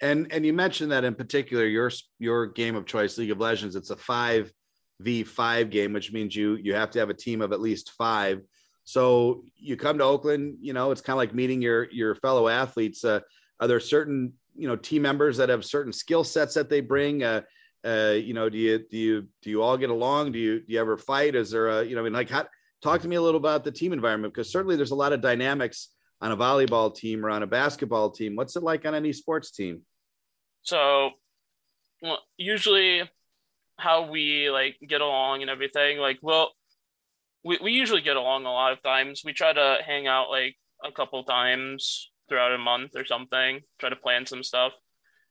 And 0.00 0.32
and 0.32 0.46
you 0.46 0.52
mentioned 0.52 0.92
that 0.92 1.04
in 1.04 1.14
particular, 1.14 1.66
your 1.66 1.90
your 2.18 2.46
game 2.46 2.74
of 2.74 2.86
choice, 2.86 3.18
League 3.18 3.30
of 3.30 3.38
Legends, 3.38 3.76
it's 3.76 3.90
a 3.90 3.96
five 3.96 4.52
v 5.00 5.24
five 5.24 5.70
game, 5.70 5.92
which 5.92 6.12
means 6.12 6.36
you 6.36 6.56
you 6.56 6.74
have 6.74 6.90
to 6.92 6.98
have 6.98 7.10
a 7.10 7.14
team 7.14 7.40
of 7.40 7.52
at 7.52 7.60
least 7.60 7.92
five. 7.92 8.42
So 8.84 9.44
you 9.56 9.76
come 9.76 9.98
to 9.98 10.04
Oakland, 10.04 10.58
you 10.60 10.72
know, 10.72 10.90
it's 10.90 11.00
kind 11.00 11.14
of 11.14 11.18
like 11.18 11.34
meeting 11.34 11.62
your 11.62 11.90
your 11.90 12.14
fellow 12.16 12.48
athletes. 12.48 13.04
Uh, 13.04 13.20
are 13.60 13.68
there 13.68 13.80
certain 13.80 14.34
you 14.56 14.68
know 14.68 14.76
team 14.76 15.02
members 15.02 15.36
that 15.38 15.48
have 15.48 15.64
certain 15.64 15.92
skill 15.92 16.24
sets 16.24 16.54
that 16.54 16.68
they 16.68 16.80
bring? 16.80 17.22
Uh, 17.22 17.42
uh, 17.84 18.14
you 18.16 18.34
know, 18.34 18.48
do 18.48 18.58
you 18.58 18.78
do 18.90 18.98
you 18.98 19.28
do 19.42 19.50
you 19.50 19.62
all 19.62 19.76
get 19.76 19.90
along? 19.90 20.32
Do 20.32 20.38
you 20.38 20.60
do 20.60 20.72
you 20.72 20.80
ever 20.80 20.96
fight? 20.96 21.34
Is 21.34 21.50
there 21.50 21.68
a 21.68 21.84
you 21.84 21.94
know, 21.94 22.02
I 22.02 22.04
mean, 22.04 22.12
like, 22.12 22.30
how, 22.30 22.46
talk 22.82 23.00
to 23.02 23.08
me 23.08 23.16
a 23.16 23.22
little 23.22 23.40
about 23.40 23.64
the 23.64 23.72
team 23.72 23.92
environment 23.92 24.34
because 24.34 24.50
certainly 24.50 24.76
there's 24.76 24.90
a 24.90 24.96
lot 24.96 25.12
of 25.12 25.20
dynamics 25.20 25.88
on 26.20 26.32
a 26.32 26.36
volleyball 26.36 26.94
team 26.94 27.24
or 27.24 27.30
on 27.30 27.42
a 27.42 27.46
basketball 27.46 28.10
team? 28.10 28.36
What's 28.36 28.56
it 28.56 28.62
like 28.62 28.84
on 28.84 28.94
any 28.94 29.12
sports 29.12 29.50
team? 29.50 29.82
So, 30.62 31.12
well, 32.02 32.18
usually, 32.36 33.08
how 33.80 34.10
we 34.10 34.50
like 34.50 34.76
get 34.86 35.00
along 35.00 35.42
and 35.42 35.50
everything, 35.50 35.98
like, 35.98 36.18
well, 36.22 36.52
we, 37.44 37.58
we 37.62 37.72
usually 37.72 38.02
get 38.02 38.16
along 38.16 38.44
a 38.44 38.52
lot 38.52 38.72
of 38.72 38.82
times. 38.82 39.22
We 39.24 39.32
try 39.32 39.52
to 39.52 39.78
hang 39.84 40.06
out 40.06 40.30
like 40.30 40.56
a 40.84 40.92
couple 40.92 41.24
times 41.24 42.10
throughout 42.28 42.52
a 42.52 42.58
month 42.58 42.92
or 42.94 43.04
something. 43.04 43.60
Try 43.78 43.88
to 43.88 43.96
plan 43.96 44.26
some 44.26 44.42
stuff, 44.42 44.72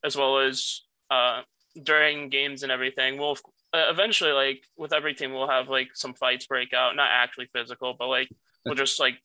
as 0.03 0.15
well 0.15 0.39
as 0.39 0.81
uh, 1.11 1.41
during 1.81 2.29
games 2.29 2.63
and 2.63 2.71
everything. 2.71 3.17
We'll 3.17 3.37
uh, 3.73 3.85
eventually, 3.89 4.31
like 4.31 4.63
with 4.77 4.93
every 4.93 5.13
team, 5.13 5.31
we'll 5.31 5.49
have 5.49 5.69
like 5.69 5.89
some 5.93 6.13
fights 6.13 6.47
break 6.47 6.73
out. 6.73 6.95
Not 6.95 7.09
actually 7.11 7.47
physical, 7.53 7.95
but 7.97 8.07
like 8.07 8.29
we'll 8.65 8.75
just 8.75 8.99
like 8.99 9.15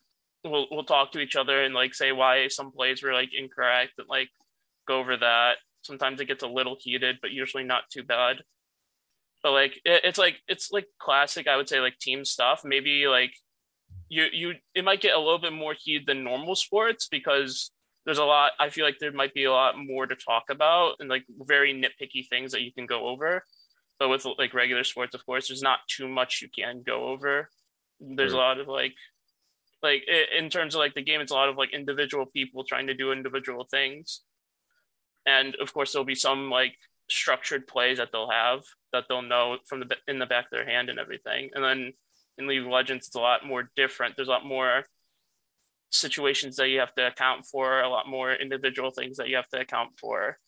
we'll 0.44 0.66
we'll 0.70 0.84
talk 0.84 1.12
to 1.12 1.20
each 1.20 1.36
other 1.36 1.62
and 1.62 1.74
like 1.74 1.94
say 1.94 2.12
why 2.12 2.48
some 2.48 2.70
plays 2.70 3.02
were 3.02 3.14
like 3.14 3.30
incorrect 3.36 3.92
and 3.98 4.08
like 4.08 4.28
go 4.86 4.98
over 5.00 5.16
that. 5.16 5.56
Sometimes 5.82 6.20
it 6.20 6.28
gets 6.28 6.42
a 6.42 6.48
little 6.48 6.76
heated, 6.78 7.16
but 7.20 7.30
usually 7.30 7.64
not 7.64 7.84
too 7.90 8.02
bad. 8.02 8.42
But 9.44 9.52
like 9.52 9.76
it, 9.84 10.00
it's 10.04 10.18
like 10.18 10.38
it's 10.48 10.72
like 10.72 10.86
classic, 10.98 11.46
I 11.46 11.56
would 11.56 11.68
say 11.68 11.78
like 11.78 11.98
team 11.98 12.24
stuff. 12.24 12.62
Maybe 12.64 13.06
like 13.06 13.32
you 14.08 14.24
you 14.32 14.54
it 14.74 14.84
might 14.84 15.02
get 15.02 15.14
a 15.14 15.18
little 15.18 15.38
bit 15.38 15.52
more 15.52 15.74
heat 15.78 16.06
than 16.06 16.24
normal 16.24 16.56
sports 16.56 17.06
because 17.08 17.70
there's 18.06 18.18
a 18.18 18.24
lot 18.24 18.52
I 18.58 18.70
feel 18.70 18.86
like 18.86 18.98
there 18.98 19.12
might 19.12 19.34
be 19.34 19.44
a 19.44 19.52
lot 19.52 19.74
more 19.78 20.06
to 20.06 20.16
talk 20.16 20.44
about 20.50 20.94
and 20.98 21.10
like 21.10 21.24
very 21.40 21.74
nitpicky 21.74 22.26
things 22.26 22.52
that 22.52 22.62
you 22.62 22.72
can 22.72 22.86
go 22.86 23.06
over. 23.06 23.44
But 24.00 24.08
with 24.08 24.26
like 24.38 24.54
regular 24.54 24.82
sports, 24.82 25.14
of 25.14 25.24
course, 25.26 25.48
there's 25.48 25.62
not 25.62 25.80
too 25.88 26.08
much 26.08 26.40
you 26.42 26.48
can 26.48 26.82
go 26.84 27.08
over. 27.08 27.50
There's 28.00 28.32
a 28.32 28.38
lot 28.38 28.58
of 28.58 28.66
like 28.66 28.94
like 29.82 30.04
in 30.36 30.48
terms 30.48 30.74
of 30.74 30.78
like 30.78 30.94
the 30.94 31.02
game 31.02 31.20
it's 31.20 31.30
a 31.30 31.34
lot 31.34 31.50
of 31.50 31.58
like 31.58 31.74
individual 31.74 32.24
people 32.24 32.64
trying 32.64 32.86
to 32.86 32.94
do 32.94 33.12
individual 33.12 33.68
things 33.70 34.22
and 35.26 35.54
of 35.56 35.72
course 35.74 35.92
there'll 35.92 36.06
be 36.06 36.14
some 36.14 36.50
like 36.50 36.74
structured 37.10 37.66
plays 37.66 37.98
that 37.98 38.08
they'll 38.10 38.30
have 38.30 38.62
that 38.94 39.04
they'll 39.08 39.22
know 39.22 39.58
from 39.68 39.80
the 39.80 39.96
in 40.08 40.18
the 40.18 40.26
back 40.26 40.46
of 40.46 40.50
their 40.50 40.66
hand 40.66 40.88
and 40.88 40.98
everything. 40.98 41.50
And 41.54 41.62
then 41.62 41.92
in 42.38 42.46
league 42.46 42.62
of 42.62 42.68
legends 42.68 43.06
it's 43.06 43.16
a 43.16 43.20
lot 43.20 43.46
more 43.46 43.70
different. 43.76 44.14
There's 44.16 44.28
a 44.28 44.32
lot 44.32 44.46
more 44.46 44.84
situations 45.90 46.56
that 46.56 46.68
you 46.68 46.80
have 46.80 46.94
to 46.94 47.06
account 47.06 47.44
for 47.46 47.80
a 47.80 47.88
lot 47.88 48.08
more 48.08 48.34
individual 48.34 48.90
things 48.90 49.16
that 49.18 49.28
you 49.28 49.36
have 49.36 49.48
to 49.48 49.60
account 49.60 49.90
for. 50.00 50.38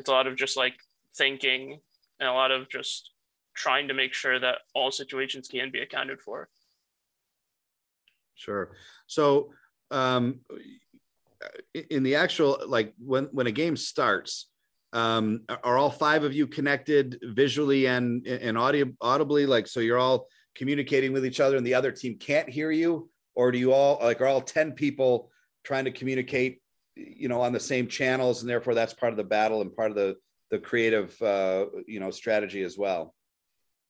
It's 0.00 0.08
a 0.08 0.12
lot 0.12 0.26
of 0.26 0.36
just 0.36 0.56
like 0.56 0.74
thinking 1.16 1.80
and 2.20 2.28
a 2.28 2.32
lot 2.32 2.50
of 2.50 2.68
just 2.68 3.12
trying 3.54 3.88
to 3.88 3.94
make 3.94 4.14
sure 4.14 4.38
that 4.38 4.58
all 4.74 4.90
situations 4.90 5.48
can 5.48 5.70
be 5.70 5.80
accounted 5.80 6.20
for. 6.20 6.48
Sure. 8.34 8.72
So, 9.06 9.52
um, 9.90 10.40
in 11.90 12.02
the 12.02 12.16
actual 12.16 12.60
like 12.66 12.94
when 12.98 13.24
when 13.26 13.46
a 13.46 13.52
game 13.52 13.76
starts, 13.76 14.48
um, 14.96 15.42
are 15.62 15.76
all 15.76 15.90
five 15.90 16.24
of 16.24 16.32
you 16.32 16.46
connected 16.46 17.18
visually 17.22 17.86
and 17.86 18.26
and 18.26 18.56
audio 18.56 18.86
audibly? 19.00 19.44
Like, 19.44 19.66
so 19.66 19.80
you're 19.80 19.98
all 19.98 20.26
communicating 20.54 21.12
with 21.12 21.26
each 21.26 21.38
other, 21.38 21.56
and 21.58 21.66
the 21.66 21.74
other 21.74 21.92
team 21.92 22.16
can't 22.18 22.48
hear 22.48 22.70
you, 22.70 23.10
or 23.34 23.52
do 23.52 23.58
you 23.58 23.72
all 23.72 23.98
like 24.02 24.20
are 24.22 24.26
all 24.26 24.40
ten 24.40 24.72
people 24.72 25.30
trying 25.64 25.84
to 25.84 25.90
communicate, 25.90 26.62
you 26.94 27.28
know, 27.28 27.42
on 27.42 27.52
the 27.52 27.60
same 27.60 27.86
channels, 27.88 28.40
and 28.40 28.48
therefore 28.48 28.74
that's 28.74 28.94
part 28.94 29.12
of 29.12 29.18
the 29.18 29.24
battle 29.24 29.60
and 29.60 29.76
part 29.76 29.90
of 29.90 29.96
the 29.96 30.16
the 30.50 30.58
creative, 30.58 31.20
uh, 31.20 31.66
you 31.86 32.00
know, 32.00 32.10
strategy 32.10 32.62
as 32.62 32.78
well. 32.78 33.14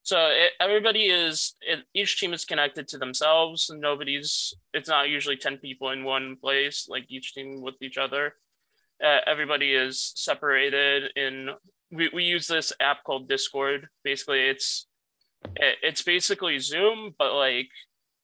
So 0.03 0.17
it, 0.17 0.51
everybody 0.59 1.05
is 1.05 1.55
it, 1.61 1.79
each 1.93 2.19
team 2.19 2.33
is 2.33 2.45
connected 2.45 2.87
to 2.89 2.97
themselves. 2.97 3.69
And 3.69 3.79
nobody's. 3.79 4.53
It's 4.73 4.89
not 4.89 5.09
usually 5.09 5.37
ten 5.37 5.57
people 5.57 5.91
in 5.91 6.03
one 6.03 6.35
place, 6.35 6.87
like 6.89 7.05
each 7.07 7.33
team 7.33 7.61
with 7.61 7.75
each 7.81 7.97
other. 7.97 8.33
Uh, 9.03 9.19
everybody 9.25 9.73
is 9.73 10.13
separated 10.15 11.11
in. 11.15 11.49
We, 11.91 12.09
we 12.13 12.23
use 12.23 12.47
this 12.47 12.73
app 12.79 13.03
called 13.03 13.29
Discord. 13.29 13.87
Basically, 14.03 14.49
it's 14.49 14.87
it, 15.55 15.77
it's 15.81 16.01
basically 16.01 16.59
Zoom, 16.59 17.13
but 17.17 17.33
like 17.33 17.69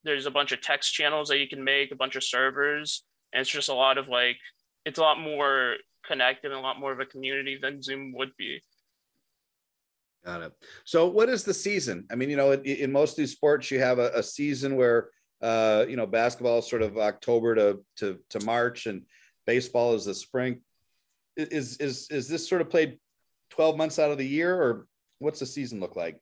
there's 0.03 0.25
a 0.25 0.31
bunch 0.31 0.51
of 0.51 0.61
text 0.61 0.93
channels 0.93 1.29
that 1.29 1.39
you 1.39 1.47
can 1.47 1.63
make, 1.63 1.91
a 1.91 1.95
bunch 1.95 2.15
of 2.15 2.23
servers, 2.23 3.03
and 3.31 3.41
it's 3.41 3.49
just 3.49 3.69
a 3.69 3.73
lot 3.73 3.97
of 3.97 4.09
like 4.09 4.37
it's 4.85 4.99
a 4.99 5.01
lot 5.01 5.19
more 5.19 5.75
connected 6.05 6.51
and 6.51 6.59
a 6.59 6.63
lot 6.63 6.79
more 6.79 6.91
of 6.91 6.99
a 6.99 7.05
community 7.05 7.57
than 7.61 7.81
Zoom 7.81 8.13
would 8.15 8.31
be. 8.37 8.61
Got 10.25 10.41
it. 10.41 10.53
So, 10.85 11.07
what 11.07 11.29
is 11.29 11.43
the 11.43 11.53
season? 11.53 12.05
I 12.11 12.15
mean, 12.15 12.29
you 12.29 12.37
know, 12.37 12.51
in, 12.51 12.63
in 12.63 12.91
most 12.91 13.11
of 13.11 13.17
these 13.17 13.33
sports, 13.33 13.69
you 13.69 13.79
have 13.79 13.99
a, 13.99 14.09
a 14.15 14.23
season 14.23 14.77
where, 14.77 15.09
uh, 15.41 15.85
you 15.87 15.97
know, 15.97 16.05
basketball 16.05 16.59
is 16.59 16.69
sort 16.69 16.81
of 16.81 16.97
October 16.97 17.55
to 17.55 17.79
to 17.97 18.19
to 18.29 18.39
March, 18.45 18.85
and 18.85 19.03
baseball 19.45 19.93
is 19.95 20.05
the 20.05 20.13
spring. 20.13 20.61
Is 21.35 21.77
is 21.77 22.07
is 22.11 22.27
this 22.27 22.47
sort 22.47 22.61
of 22.61 22.69
played 22.69 22.99
twelve 23.49 23.77
months 23.77 23.99
out 23.99 24.11
of 24.11 24.17
the 24.17 24.27
year, 24.27 24.55
or 24.55 24.87
what's 25.19 25.39
the 25.39 25.45
season 25.45 25.79
look 25.79 25.95
like? 25.95 26.19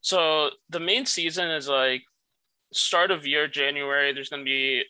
So 0.00 0.50
the 0.70 0.80
main 0.80 1.06
season 1.06 1.50
is 1.50 1.68
like 1.68 2.02
start 2.72 3.10
of 3.10 3.26
year 3.26 3.48
January. 3.48 4.12
There's 4.12 4.28
going 4.28 4.44
to 4.44 4.44
be 4.44 4.84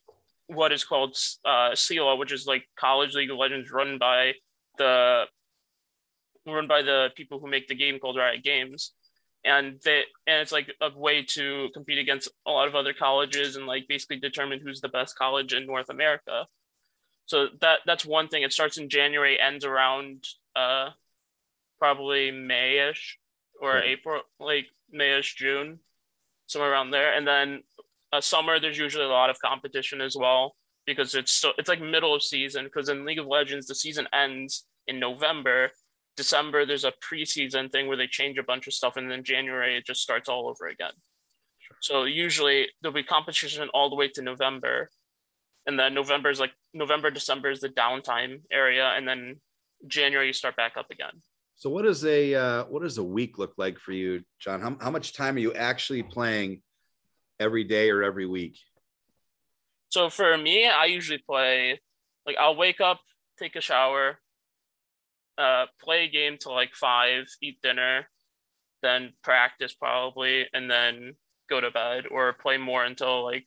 what 0.46 0.72
is 0.72 0.84
called 0.84 1.16
uh, 1.44 1.74
CILA, 1.74 2.16
which 2.18 2.32
is 2.32 2.46
like 2.46 2.68
College 2.78 3.14
League 3.14 3.30
of 3.30 3.38
Legends, 3.38 3.70
run 3.70 3.98
by 3.98 4.32
the 4.78 5.24
run 6.46 6.66
by 6.66 6.82
the 6.82 7.10
people 7.16 7.38
who 7.38 7.48
make 7.48 7.68
the 7.68 7.74
game 7.74 7.98
called 7.98 8.16
Riot 8.18 8.42
Games. 8.42 8.92
And 9.44 9.78
they 9.84 10.04
and 10.26 10.40
it's 10.40 10.52
like 10.52 10.72
a 10.80 10.90
way 10.96 11.22
to 11.34 11.68
compete 11.74 11.98
against 11.98 12.30
a 12.46 12.50
lot 12.50 12.68
of 12.68 12.74
other 12.74 12.94
colleges 12.94 13.56
and 13.56 13.66
like 13.66 13.86
basically 13.88 14.18
determine 14.18 14.60
who's 14.60 14.80
the 14.80 14.88
best 14.88 15.16
college 15.16 15.52
in 15.52 15.66
North 15.66 15.90
America. 15.90 16.46
So 17.26 17.48
that 17.60 17.80
that's 17.86 18.04
one 18.04 18.28
thing. 18.28 18.42
It 18.42 18.52
starts 18.52 18.76
in 18.76 18.88
January, 18.88 19.38
ends 19.40 19.64
around 19.64 20.24
uh 20.54 20.90
probably 21.78 22.30
Mayish 22.30 23.16
or 23.60 23.78
April, 23.78 24.22
like 24.40 24.66
Mayish 24.94 25.36
June, 25.36 25.80
somewhere 26.46 26.72
around 26.72 26.90
there. 26.90 27.14
And 27.14 27.26
then 27.26 27.62
uh, 28.12 28.20
summer, 28.20 28.60
there's 28.60 28.78
usually 28.78 29.04
a 29.04 29.08
lot 29.08 29.30
of 29.30 29.38
competition 29.40 30.00
as 30.00 30.16
well 30.16 30.54
because 30.86 31.14
it's 31.14 31.32
so 31.32 31.52
it's 31.58 31.68
like 31.68 31.80
middle 31.80 32.14
of 32.14 32.22
season. 32.22 32.64
Because 32.64 32.88
in 32.88 33.04
League 33.04 33.18
of 33.18 33.26
Legends, 33.26 33.66
the 33.66 33.74
season 33.74 34.06
ends 34.12 34.64
in 34.86 35.00
November, 35.00 35.70
December 36.16 36.64
there's 36.64 36.84
a 36.84 36.92
preseason 36.92 37.70
thing 37.70 37.88
where 37.88 37.96
they 37.96 38.06
change 38.06 38.38
a 38.38 38.42
bunch 38.42 38.66
of 38.66 38.72
stuff, 38.72 38.96
and 38.96 39.10
then 39.10 39.24
January 39.24 39.76
it 39.76 39.86
just 39.86 40.00
starts 40.00 40.28
all 40.28 40.48
over 40.48 40.68
again. 40.68 40.92
Sure. 41.58 41.76
So 41.80 42.04
usually 42.04 42.68
there'll 42.80 42.94
be 42.94 43.02
competition 43.02 43.68
all 43.74 43.90
the 43.90 43.96
way 43.96 44.08
to 44.08 44.22
November, 44.22 44.90
and 45.66 45.78
then 45.78 45.94
November 45.94 46.30
is 46.30 46.40
like 46.40 46.52
November 46.72 47.10
December 47.10 47.50
is 47.50 47.60
the 47.60 47.68
downtime 47.68 48.42
area, 48.52 48.92
and 48.96 49.06
then 49.08 49.40
January 49.86 50.28
you 50.28 50.32
start 50.32 50.56
back 50.56 50.76
up 50.76 50.90
again. 50.90 51.22
So 51.56 51.70
what 51.70 51.82
does 51.82 52.04
a 52.04 52.34
uh, 52.34 52.64
what 52.64 52.82
does 52.82 52.98
a 52.98 53.04
week 53.04 53.38
look 53.38 53.54
like 53.56 53.78
for 53.78 53.92
you, 53.92 54.22
John? 54.40 54.60
How 54.60 54.76
how 54.80 54.90
much 54.90 55.14
time 55.14 55.36
are 55.36 55.40
you 55.40 55.54
actually 55.54 56.02
playing 56.02 56.62
every 57.40 57.64
day 57.64 57.90
or 57.90 58.02
every 58.02 58.26
week? 58.26 58.58
So 59.88 60.10
for 60.10 60.36
me, 60.36 60.66
I 60.66 60.86
usually 60.86 61.22
play 61.24 61.80
like 62.26 62.36
I'll 62.38 62.56
wake 62.56 62.80
up, 62.80 63.00
take 63.38 63.56
a 63.56 63.60
shower, 63.60 64.18
uh, 65.38 65.66
play 65.80 66.04
a 66.04 66.08
game 66.08 66.36
till 66.38 66.52
like 66.52 66.74
five, 66.74 67.26
eat 67.40 67.58
dinner, 67.62 68.08
then 68.82 69.12
practice 69.22 69.72
probably, 69.72 70.46
and 70.52 70.70
then 70.70 71.14
go 71.48 71.60
to 71.60 71.70
bed 71.70 72.04
or 72.10 72.32
play 72.34 72.58
more 72.58 72.84
until 72.84 73.24
like. 73.24 73.46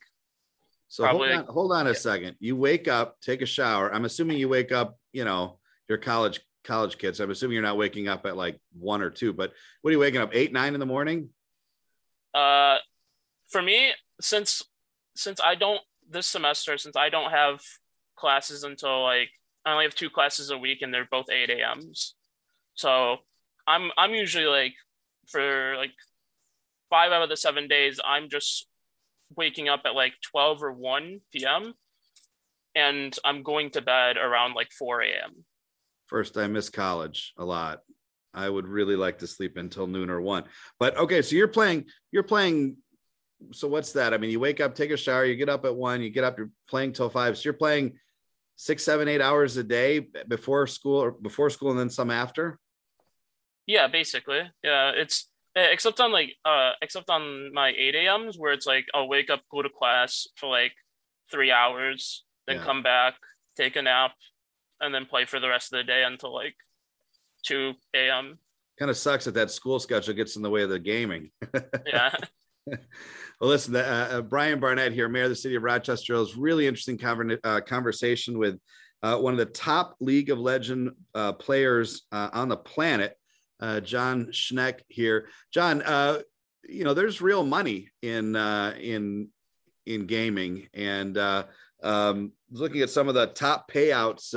So 0.88 1.04
probably, 1.04 1.28
hold 1.28 1.48
on, 1.48 1.54
hold 1.54 1.72
on 1.72 1.86
a 1.86 1.90
yeah. 1.90 1.96
second. 1.96 2.36
You 2.40 2.56
wake 2.56 2.88
up, 2.88 3.20
take 3.20 3.42
a 3.42 3.46
shower. 3.46 3.92
I'm 3.92 4.04
assuming 4.04 4.38
you 4.38 4.48
wake 4.48 4.72
up. 4.72 4.98
You 5.12 5.24
know, 5.24 5.58
your 5.88 5.98
college 5.98 6.40
college 6.64 6.98
kids. 6.98 7.20
I'm 7.20 7.30
assuming 7.30 7.54
you're 7.54 7.62
not 7.62 7.76
waking 7.76 8.08
up 8.08 8.26
at 8.26 8.36
like 8.36 8.58
one 8.78 9.02
or 9.02 9.10
two. 9.10 9.32
But 9.32 9.52
what 9.82 9.90
are 9.90 9.92
you 9.92 9.98
waking 9.98 10.20
up 10.20 10.30
eight, 10.32 10.52
nine 10.52 10.74
in 10.74 10.80
the 10.80 10.86
morning? 10.86 11.30
Uh, 12.34 12.76
for 13.48 13.62
me, 13.62 13.92
since 14.20 14.62
since 15.14 15.40
I 15.40 15.54
don't 15.54 15.80
this 16.08 16.26
semester, 16.26 16.78
since 16.78 16.96
I 16.96 17.08
don't 17.08 17.30
have 17.30 17.60
classes 18.16 18.64
until 18.64 19.02
like 19.02 19.30
I 19.64 19.72
only 19.72 19.84
have 19.84 19.94
two 19.94 20.10
classes 20.10 20.50
a 20.50 20.58
week, 20.58 20.82
and 20.82 20.92
they're 20.92 21.08
both 21.10 21.30
eight 21.30 21.50
a.m.s. 21.50 22.14
So 22.74 23.16
I'm 23.66 23.90
I'm 23.98 24.12
usually 24.12 24.46
like 24.46 24.74
for 25.26 25.76
like 25.76 25.92
five 26.90 27.12
out 27.12 27.22
of 27.22 27.28
the 27.28 27.36
seven 27.36 27.68
days, 27.68 28.00
I'm 28.04 28.28
just 28.28 28.66
waking 29.36 29.68
up 29.68 29.82
at 29.84 29.94
like 29.94 30.14
twelve 30.22 30.62
or 30.62 30.72
one 30.72 31.18
p.m. 31.32 31.74
and 32.74 33.16
I'm 33.24 33.42
going 33.42 33.70
to 33.70 33.82
bed 33.82 34.16
around 34.16 34.54
like 34.54 34.70
four 34.72 35.02
a.m. 35.02 35.44
First, 36.06 36.36
I 36.36 36.46
miss 36.46 36.70
college 36.70 37.32
a 37.38 37.44
lot. 37.44 37.80
I 38.34 38.48
would 38.48 38.68
really 38.68 38.96
like 38.96 39.18
to 39.18 39.26
sleep 39.26 39.56
until 39.56 39.86
noon 39.86 40.10
or 40.10 40.20
one. 40.20 40.44
But 40.78 40.96
okay, 40.96 41.22
so 41.22 41.36
you're 41.36 41.48
playing. 41.48 41.86
You're 42.12 42.22
playing. 42.22 42.76
So 43.52 43.68
what's 43.68 43.92
that? 43.92 44.12
I 44.14 44.18
mean, 44.18 44.30
you 44.30 44.40
wake 44.40 44.60
up, 44.60 44.74
take 44.74 44.90
a 44.90 44.96
shower, 44.96 45.24
you 45.24 45.36
get 45.36 45.48
up 45.48 45.64
at 45.64 45.74
one, 45.74 46.02
you 46.02 46.10
get 46.10 46.24
up, 46.24 46.38
you're 46.38 46.50
playing 46.68 46.92
till 46.92 47.08
five. 47.08 47.38
So 47.38 47.42
you're 47.44 47.52
playing 47.52 47.98
six, 48.56 48.82
seven, 48.82 49.06
eight 49.06 49.20
hours 49.20 49.56
a 49.56 49.62
day 49.62 50.08
before 50.26 50.66
school 50.66 50.98
or 51.00 51.12
before 51.12 51.48
school 51.48 51.70
and 51.70 51.78
then 51.78 51.90
some 51.90 52.10
after? 52.10 52.58
Yeah, 53.66 53.86
basically. 53.86 54.40
Yeah, 54.64 54.90
it's 54.90 55.27
except 55.60 56.00
on 56.00 56.12
like 56.12 56.34
uh 56.44 56.72
except 56.82 57.10
on 57.10 57.52
my 57.52 57.72
8 57.76 57.94
a.m.s 57.94 58.38
where 58.38 58.52
it's 58.52 58.66
like 58.66 58.86
I'll 58.94 59.08
wake 59.08 59.30
up, 59.30 59.42
go 59.50 59.62
to 59.62 59.68
class 59.68 60.26
for 60.36 60.48
like 60.48 60.72
three 61.30 61.50
hours, 61.50 62.24
then 62.46 62.56
yeah. 62.56 62.64
come 62.64 62.82
back, 62.82 63.14
take 63.56 63.76
a 63.76 63.82
nap, 63.82 64.12
and 64.80 64.94
then 64.94 65.06
play 65.06 65.24
for 65.24 65.40
the 65.40 65.48
rest 65.48 65.72
of 65.72 65.78
the 65.78 65.84
day 65.84 66.04
until 66.04 66.34
like 66.34 66.54
2 67.46 67.74
a.m. 67.94 68.38
Kind 68.78 68.90
of 68.90 68.96
sucks 68.96 69.24
that 69.24 69.34
that 69.34 69.50
school 69.50 69.78
schedule 69.78 70.14
gets 70.14 70.36
in 70.36 70.42
the 70.42 70.50
way 70.50 70.62
of 70.62 70.70
the 70.70 70.78
gaming. 70.78 71.30
yeah. 71.86 72.14
Well, 73.40 73.50
listen, 73.50 73.76
uh, 73.76 74.08
uh, 74.10 74.22
Brian 74.22 74.58
Barnett 74.58 74.92
here, 74.92 75.08
Mayor 75.08 75.24
of 75.24 75.30
the 75.30 75.36
City 75.36 75.54
of 75.54 75.62
Rochester, 75.62 76.14
is 76.14 76.36
really 76.36 76.66
interesting 76.66 76.98
conver- 76.98 77.38
uh, 77.44 77.60
conversation 77.60 78.36
with 78.36 78.58
uh, 79.02 79.16
one 79.16 79.32
of 79.32 79.38
the 79.38 79.46
top 79.46 79.94
League 80.00 80.30
of 80.30 80.40
Legend 80.40 80.90
uh, 81.14 81.32
players 81.34 82.02
uh, 82.10 82.30
on 82.32 82.48
the 82.48 82.56
planet, 82.56 83.16
John 83.82 84.26
Schneck 84.26 84.80
here. 84.88 85.28
John, 85.52 85.82
you 86.68 86.84
know, 86.84 86.94
there's 86.94 87.20
real 87.20 87.44
money 87.44 87.88
in 88.02 88.36
in 88.36 89.28
in 89.86 90.06
gaming, 90.06 90.68
and 90.74 91.18
um, 91.82 92.32
looking 92.50 92.82
at 92.82 92.90
some 92.90 93.08
of 93.08 93.14
the 93.14 93.26
top 93.26 93.70
payouts 93.70 94.34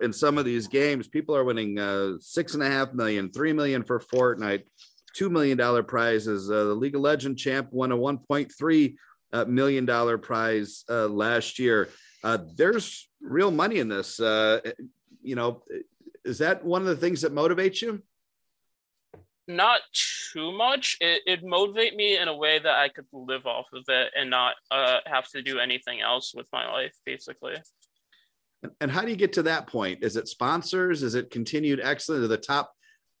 in 0.00 0.12
some 0.12 0.38
of 0.38 0.44
these 0.44 0.68
games, 0.68 1.08
people 1.08 1.36
are 1.36 1.44
winning 1.44 2.18
six 2.20 2.54
and 2.54 2.62
a 2.62 2.68
half 2.68 2.92
million, 2.92 3.30
three 3.30 3.52
million 3.52 3.82
for 3.82 4.00
Fortnite 4.00 4.64
two 5.12 5.30
million 5.30 5.56
dollar 5.56 5.82
prizes. 5.82 6.50
Uh, 6.50 6.64
the 6.64 6.74
League 6.74 6.94
of 6.94 7.00
Legend 7.00 7.38
champ 7.38 7.68
won 7.72 7.92
a 7.92 7.96
one 7.96 8.18
point 8.18 8.52
three 8.56 8.96
uh, 9.32 9.44
million 9.44 9.84
dollar 9.84 10.18
prize 10.18 10.84
uh, 10.88 11.08
last 11.08 11.58
year. 11.58 11.88
Uh, 12.22 12.38
there's 12.56 13.08
real 13.20 13.50
money 13.50 13.78
in 13.78 13.88
this. 13.88 14.20
Uh, 14.20 14.60
you 15.22 15.36
know, 15.36 15.62
is 16.24 16.38
that 16.38 16.64
one 16.64 16.82
of 16.82 16.88
the 16.88 16.96
things 16.96 17.22
that 17.22 17.34
motivates 17.34 17.82
you? 17.82 18.02
Not 19.56 19.80
too 20.32 20.52
much. 20.52 20.96
It 21.00 21.22
it 21.26 21.40
motivate 21.42 21.96
me 21.96 22.16
in 22.16 22.28
a 22.28 22.36
way 22.36 22.60
that 22.60 22.74
I 22.76 22.88
could 22.88 23.06
live 23.12 23.46
off 23.46 23.66
of 23.72 23.84
it 23.88 24.12
and 24.16 24.30
not 24.30 24.54
uh, 24.70 24.98
have 25.06 25.28
to 25.30 25.42
do 25.42 25.58
anything 25.58 26.00
else 26.00 26.32
with 26.34 26.46
my 26.52 26.70
life, 26.70 26.94
basically. 27.04 27.56
And 28.80 28.90
how 28.90 29.02
do 29.02 29.10
you 29.10 29.16
get 29.16 29.32
to 29.34 29.42
that 29.44 29.66
point? 29.66 30.04
Is 30.04 30.16
it 30.16 30.28
sponsors? 30.28 31.02
Is 31.02 31.16
it 31.16 31.30
continued 31.30 31.80
excellence? 31.82 32.24
Are 32.24 32.28
the 32.28 32.36
top 32.36 32.72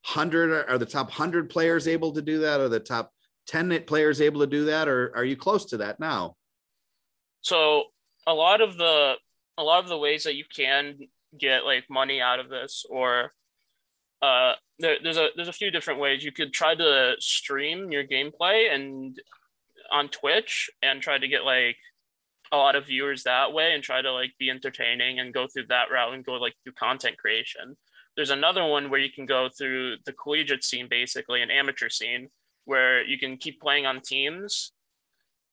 hundred 0.04 0.66
are 0.70 0.78
the 0.78 0.86
top 0.86 1.10
hundred 1.10 1.50
players 1.50 1.88
able 1.88 2.12
to 2.12 2.22
do 2.22 2.38
that? 2.38 2.60
Are 2.60 2.68
the 2.68 2.78
top 2.78 3.10
ten 3.48 3.82
players 3.84 4.20
able 4.20 4.40
to 4.40 4.46
do 4.46 4.66
that, 4.66 4.86
or 4.86 5.12
are 5.16 5.24
you 5.24 5.36
close 5.36 5.64
to 5.66 5.78
that 5.78 5.98
now? 5.98 6.36
So 7.40 7.84
a 8.24 8.34
lot 8.34 8.60
of 8.60 8.76
the 8.76 9.14
a 9.58 9.64
lot 9.64 9.82
of 9.82 9.88
the 9.88 9.98
ways 9.98 10.22
that 10.24 10.36
you 10.36 10.44
can 10.44 10.96
get 11.36 11.64
like 11.64 11.84
money 11.90 12.20
out 12.20 12.38
of 12.38 12.48
this, 12.48 12.86
or 12.88 13.32
uh, 14.22 14.54
there, 14.78 14.96
there's 15.02 15.16
a 15.16 15.28
there's 15.36 15.48
a 15.48 15.52
few 15.52 15.70
different 15.70 16.00
ways 16.00 16.24
you 16.24 16.32
could 16.32 16.52
try 16.52 16.74
to 16.74 17.14
stream 17.18 17.90
your 17.90 18.04
gameplay 18.04 18.72
and 18.72 19.18
on 19.90 20.08
Twitch 20.08 20.70
and 20.82 21.02
try 21.02 21.18
to 21.18 21.28
get 21.28 21.44
like 21.44 21.76
a 22.52 22.56
lot 22.56 22.76
of 22.76 22.86
viewers 22.86 23.22
that 23.22 23.52
way 23.52 23.74
and 23.74 23.82
try 23.82 24.02
to 24.02 24.12
like 24.12 24.32
be 24.38 24.50
entertaining 24.50 25.18
and 25.18 25.34
go 25.34 25.46
through 25.46 25.66
that 25.68 25.90
route 25.92 26.14
and 26.14 26.24
go 26.24 26.34
like 26.34 26.54
through 26.62 26.72
content 26.72 27.16
creation. 27.16 27.76
There's 28.16 28.30
another 28.30 28.66
one 28.66 28.90
where 28.90 29.00
you 29.00 29.10
can 29.10 29.24
go 29.24 29.48
through 29.48 29.96
the 30.04 30.12
collegiate 30.12 30.64
scene, 30.64 30.88
basically 30.90 31.42
an 31.42 31.50
amateur 31.50 31.88
scene, 31.88 32.28
where 32.64 33.04
you 33.04 33.18
can 33.18 33.36
keep 33.36 33.60
playing 33.60 33.86
on 33.86 34.00
teams 34.00 34.72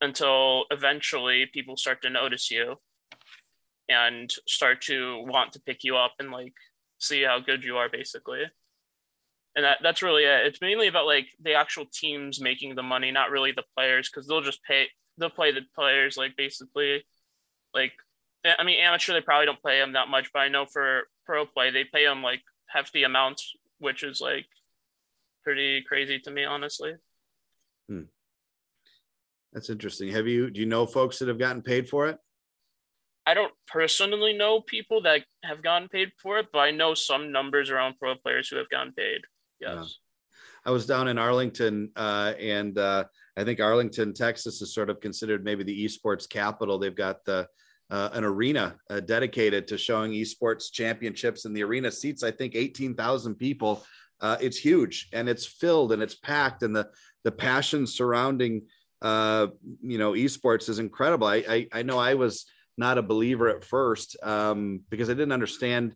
until 0.01 0.65
eventually 0.71 1.45
people 1.53 1.77
start 1.77 2.01
to 2.01 2.09
notice 2.09 2.49
you 2.51 2.75
and 3.89 4.31
start 4.47 4.81
to 4.81 5.23
want 5.27 5.53
to 5.53 5.61
pick 5.61 5.83
you 5.83 5.95
up 5.95 6.13
and 6.19 6.31
like 6.31 6.53
see 6.99 7.23
how 7.23 7.39
good 7.39 7.63
you 7.63 7.77
are, 7.77 7.89
basically. 7.89 8.43
And 9.55 9.65
that, 9.65 9.79
that's 9.81 10.03
really 10.03 10.23
it. 10.23 10.45
It's 10.45 10.61
mainly 10.61 10.87
about 10.87 11.07
like 11.07 11.27
the 11.41 11.53
actual 11.53 11.85
teams 11.91 12.39
making 12.39 12.75
the 12.75 12.83
money, 12.83 13.11
not 13.11 13.31
really 13.31 13.51
the 13.51 13.63
players, 13.75 14.09
because 14.09 14.27
they'll 14.27 14.41
just 14.41 14.63
pay 14.63 14.87
they'll 15.17 15.31
play 15.31 15.51
the 15.51 15.61
players 15.75 16.15
like 16.15 16.37
basically 16.37 17.03
like 17.73 17.93
I 18.57 18.63
mean, 18.63 18.79
amateur, 18.79 19.13
they 19.13 19.21
probably 19.21 19.45
don't 19.45 19.61
play 19.61 19.79
them 19.79 19.93
that 19.93 20.07
much, 20.07 20.31
but 20.33 20.39
I 20.39 20.47
know 20.47 20.65
for 20.65 21.03
pro 21.25 21.45
play, 21.45 21.71
they 21.71 21.83
pay 21.83 22.05
them 22.05 22.21
like 22.21 22.41
hefty 22.67 23.03
amounts, 23.03 23.53
which 23.79 24.03
is 24.03 24.21
like 24.21 24.45
pretty 25.43 25.81
crazy 25.81 26.19
to 26.19 26.31
me, 26.31 26.45
honestly. 26.45 26.93
Hmm. 27.89 28.03
That's 29.53 29.69
interesting. 29.69 30.09
Have 30.09 30.27
you, 30.27 30.49
do 30.49 30.59
you 30.59 30.65
know 30.65 30.85
folks 30.85 31.19
that 31.19 31.27
have 31.27 31.39
gotten 31.39 31.61
paid 31.61 31.89
for 31.89 32.07
it? 32.07 32.17
I 33.27 33.33
don't 33.33 33.51
personally 33.67 34.31
know 34.31 34.61
people 34.61 35.01
that 35.01 35.23
have 35.43 35.61
gotten 35.61 35.89
paid 35.89 36.13
for 36.17 36.39
it, 36.39 36.47
but 36.53 36.59
I 36.59 36.71
know 36.71 36.93
some 36.93 37.33
numbers 37.33 37.69
around 37.69 37.99
pro 37.99 38.15
players 38.15 38.47
who 38.47 38.55
have 38.55 38.69
gotten 38.69 38.93
paid. 38.93 39.19
Yes. 39.59 39.75
Yeah. 39.75 39.83
I 40.65 40.71
was 40.71 40.85
down 40.85 41.09
in 41.09 41.17
Arlington, 41.17 41.91
uh, 41.97 42.33
and 42.39 42.77
uh, 42.77 43.03
I 43.35 43.43
think 43.43 43.59
Arlington, 43.59 44.13
Texas, 44.13 44.61
is 44.61 44.73
sort 44.73 44.89
of 44.89 45.01
considered 45.01 45.43
maybe 45.43 45.65
the 45.65 45.85
esports 45.85 46.27
capital. 46.27 46.79
They've 46.79 46.95
got 46.95 47.25
the 47.25 47.47
uh, 47.89 48.09
an 48.13 48.23
arena 48.23 48.77
uh, 48.89 49.01
dedicated 49.01 49.67
to 49.67 49.77
showing 49.77 50.11
esports 50.13 50.71
championships, 50.71 51.43
and 51.43 51.55
the 51.55 51.63
arena 51.63 51.91
seats 51.91 52.23
I 52.23 52.31
think 52.31 52.55
eighteen 52.55 52.95
thousand 52.95 53.35
people. 53.35 53.85
Uh, 54.19 54.37
it's 54.41 54.57
huge 54.57 55.09
and 55.13 55.29
it's 55.29 55.45
filled 55.45 55.91
and 55.91 56.01
it's 56.01 56.15
packed, 56.15 56.63
and 56.63 56.75
the 56.75 56.89
the 57.23 57.31
passion 57.31 57.85
surrounding 57.87 58.63
uh, 59.01 59.47
you 59.81 59.97
know 59.97 60.13
esports 60.13 60.69
is 60.69 60.79
incredible. 60.79 61.27
I, 61.27 61.43
I, 61.47 61.67
I 61.71 61.83
know 61.83 61.99
I 61.99 62.15
was 62.15 62.45
not 62.77 62.97
a 62.97 63.01
believer 63.01 63.49
at 63.49 63.63
first 63.63 64.15
um, 64.23 64.81
because 64.89 65.09
I 65.09 65.13
didn't 65.13 65.31
understand 65.31 65.93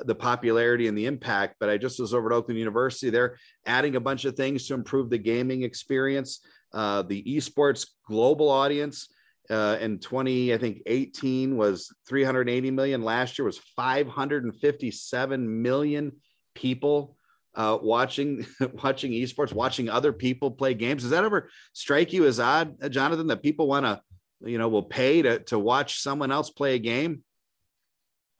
the 0.00 0.14
popularity 0.14 0.88
and 0.88 0.98
the 0.98 1.06
impact, 1.06 1.56
but 1.60 1.70
I 1.70 1.78
just 1.78 2.00
was 2.00 2.12
over 2.12 2.32
at 2.32 2.36
Oakland 2.36 2.58
University. 2.58 3.10
They're 3.10 3.36
adding 3.64 3.94
a 3.96 4.00
bunch 4.00 4.24
of 4.24 4.34
things 4.34 4.66
to 4.66 4.74
improve 4.74 5.08
the 5.08 5.18
gaming 5.18 5.62
experience, 5.62 6.40
uh, 6.72 7.02
the 7.02 7.22
esports 7.22 7.86
global 8.08 8.50
audience 8.50 9.08
uh, 9.50 9.76
in 9.80 9.98
20 9.98 10.54
i 10.54 10.58
think 10.58 10.78
18 10.86 11.56
was 11.56 11.94
380 12.08 12.70
million 12.70 13.02
last 13.02 13.38
year 13.38 13.44
was 13.44 13.58
557 13.76 15.62
million 15.62 16.12
people 16.54 17.16
uh, 17.54 17.78
watching 17.80 18.46
watching 18.82 19.12
esports 19.12 19.52
watching 19.52 19.88
other 19.88 20.12
people 20.12 20.50
play 20.50 20.74
games 20.74 21.02
does 21.02 21.10
that 21.10 21.24
ever 21.24 21.50
strike 21.72 22.12
you 22.12 22.26
as 22.26 22.40
odd 22.40 22.74
jonathan 22.90 23.26
that 23.26 23.42
people 23.42 23.66
want 23.66 23.84
to 23.84 24.00
you 24.44 24.58
know 24.58 24.68
will 24.68 24.82
pay 24.82 25.22
to, 25.22 25.38
to 25.40 25.58
watch 25.58 26.00
someone 26.00 26.30
else 26.30 26.50
play 26.50 26.74
a 26.74 26.78
game 26.78 27.22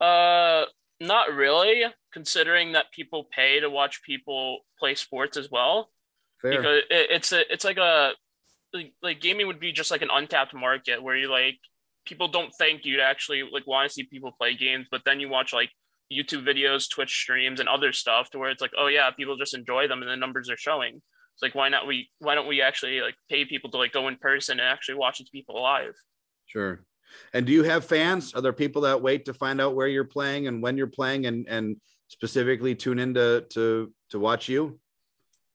uh 0.01 0.65
not 0.99 1.33
really 1.33 1.83
considering 2.11 2.73
that 2.73 2.91
people 2.91 3.27
pay 3.35 3.59
to 3.59 3.69
watch 3.69 4.01
people 4.03 4.59
play 4.79 4.95
sports 4.95 5.37
as 5.37 5.49
well 5.51 5.89
Fair. 6.41 6.51
because 6.51 6.77
it, 6.89 7.07
it's 7.11 7.31
a 7.31 7.51
it's 7.51 7.65
like 7.65 7.77
a 7.77 8.13
like, 8.73 8.93
like 9.01 9.21
gaming 9.21 9.47
would 9.47 9.59
be 9.59 9.71
just 9.71 9.91
like 9.91 10.01
an 10.01 10.09
untapped 10.11 10.53
market 10.53 11.01
where 11.01 11.15
you 11.15 11.29
like 11.29 11.57
people 12.05 12.27
don't 12.27 12.53
think 12.55 12.85
you'd 12.85 12.99
actually 12.99 13.43
like 13.51 13.65
want 13.65 13.89
to 13.89 13.93
see 13.93 14.03
people 14.03 14.31
play 14.31 14.55
games, 14.55 14.87
but 14.91 15.01
then 15.05 15.19
you 15.19 15.29
watch 15.29 15.53
like 15.53 15.71
YouTube 16.11 16.45
videos, 16.45 16.89
Twitch 16.89 17.11
streams, 17.11 17.59
and 17.59 17.67
other 17.67 17.91
stuff 17.91 18.29
to 18.29 18.37
where 18.37 18.51
it's 18.51 18.61
like, 18.61 18.73
oh 18.77 18.87
yeah, 18.87 19.09
people 19.11 19.37
just 19.37 19.55
enjoy 19.55 19.87
them 19.87 20.01
and 20.01 20.11
the 20.11 20.15
numbers 20.15 20.49
are 20.49 20.57
showing. 20.57 21.01
It's 21.35 21.43
like 21.43 21.53
why 21.53 21.67
not 21.67 21.85
we 21.85 22.09
why 22.19 22.33
don't 22.33 22.47
we 22.47 22.61
actually 22.61 23.01
like 23.01 23.15
pay 23.29 23.43
people 23.43 23.69
to 23.71 23.77
like 23.77 23.91
go 23.91 24.07
in 24.07 24.15
person 24.15 24.59
and 24.59 24.67
actually 24.67 24.95
watch 24.95 25.17
these 25.17 25.29
people 25.29 25.61
live? 25.61 25.93
Sure. 26.45 26.85
And 27.33 27.45
do 27.45 27.51
you 27.51 27.63
have 27.63 27.83
fans? 27.83 28.33
Are 28.33 28.41
there 28.41 28.53
people 28.53 28.83
that 28.83 29.01
wait 29.01 29.25
to 29.25 29.33
find 29.33 29.59
out 29.59 29.75
where 29.75 29.87
you're 29.87 30.05
playing 30.05 30.47
and 30.47 30.63
when 30.63 30.77
you're 30.77 30.87
playing 30.87 31.25
and 31.25 31.45
and 31.49 31.75
specifically 32.07 32.73
tune 32.73 32.99
in 32.99 33.13
to 33.15 33.45
to 33.49 33.91
to 34.11 34.19
watch 34.19 34.47
you? 34.47 34.79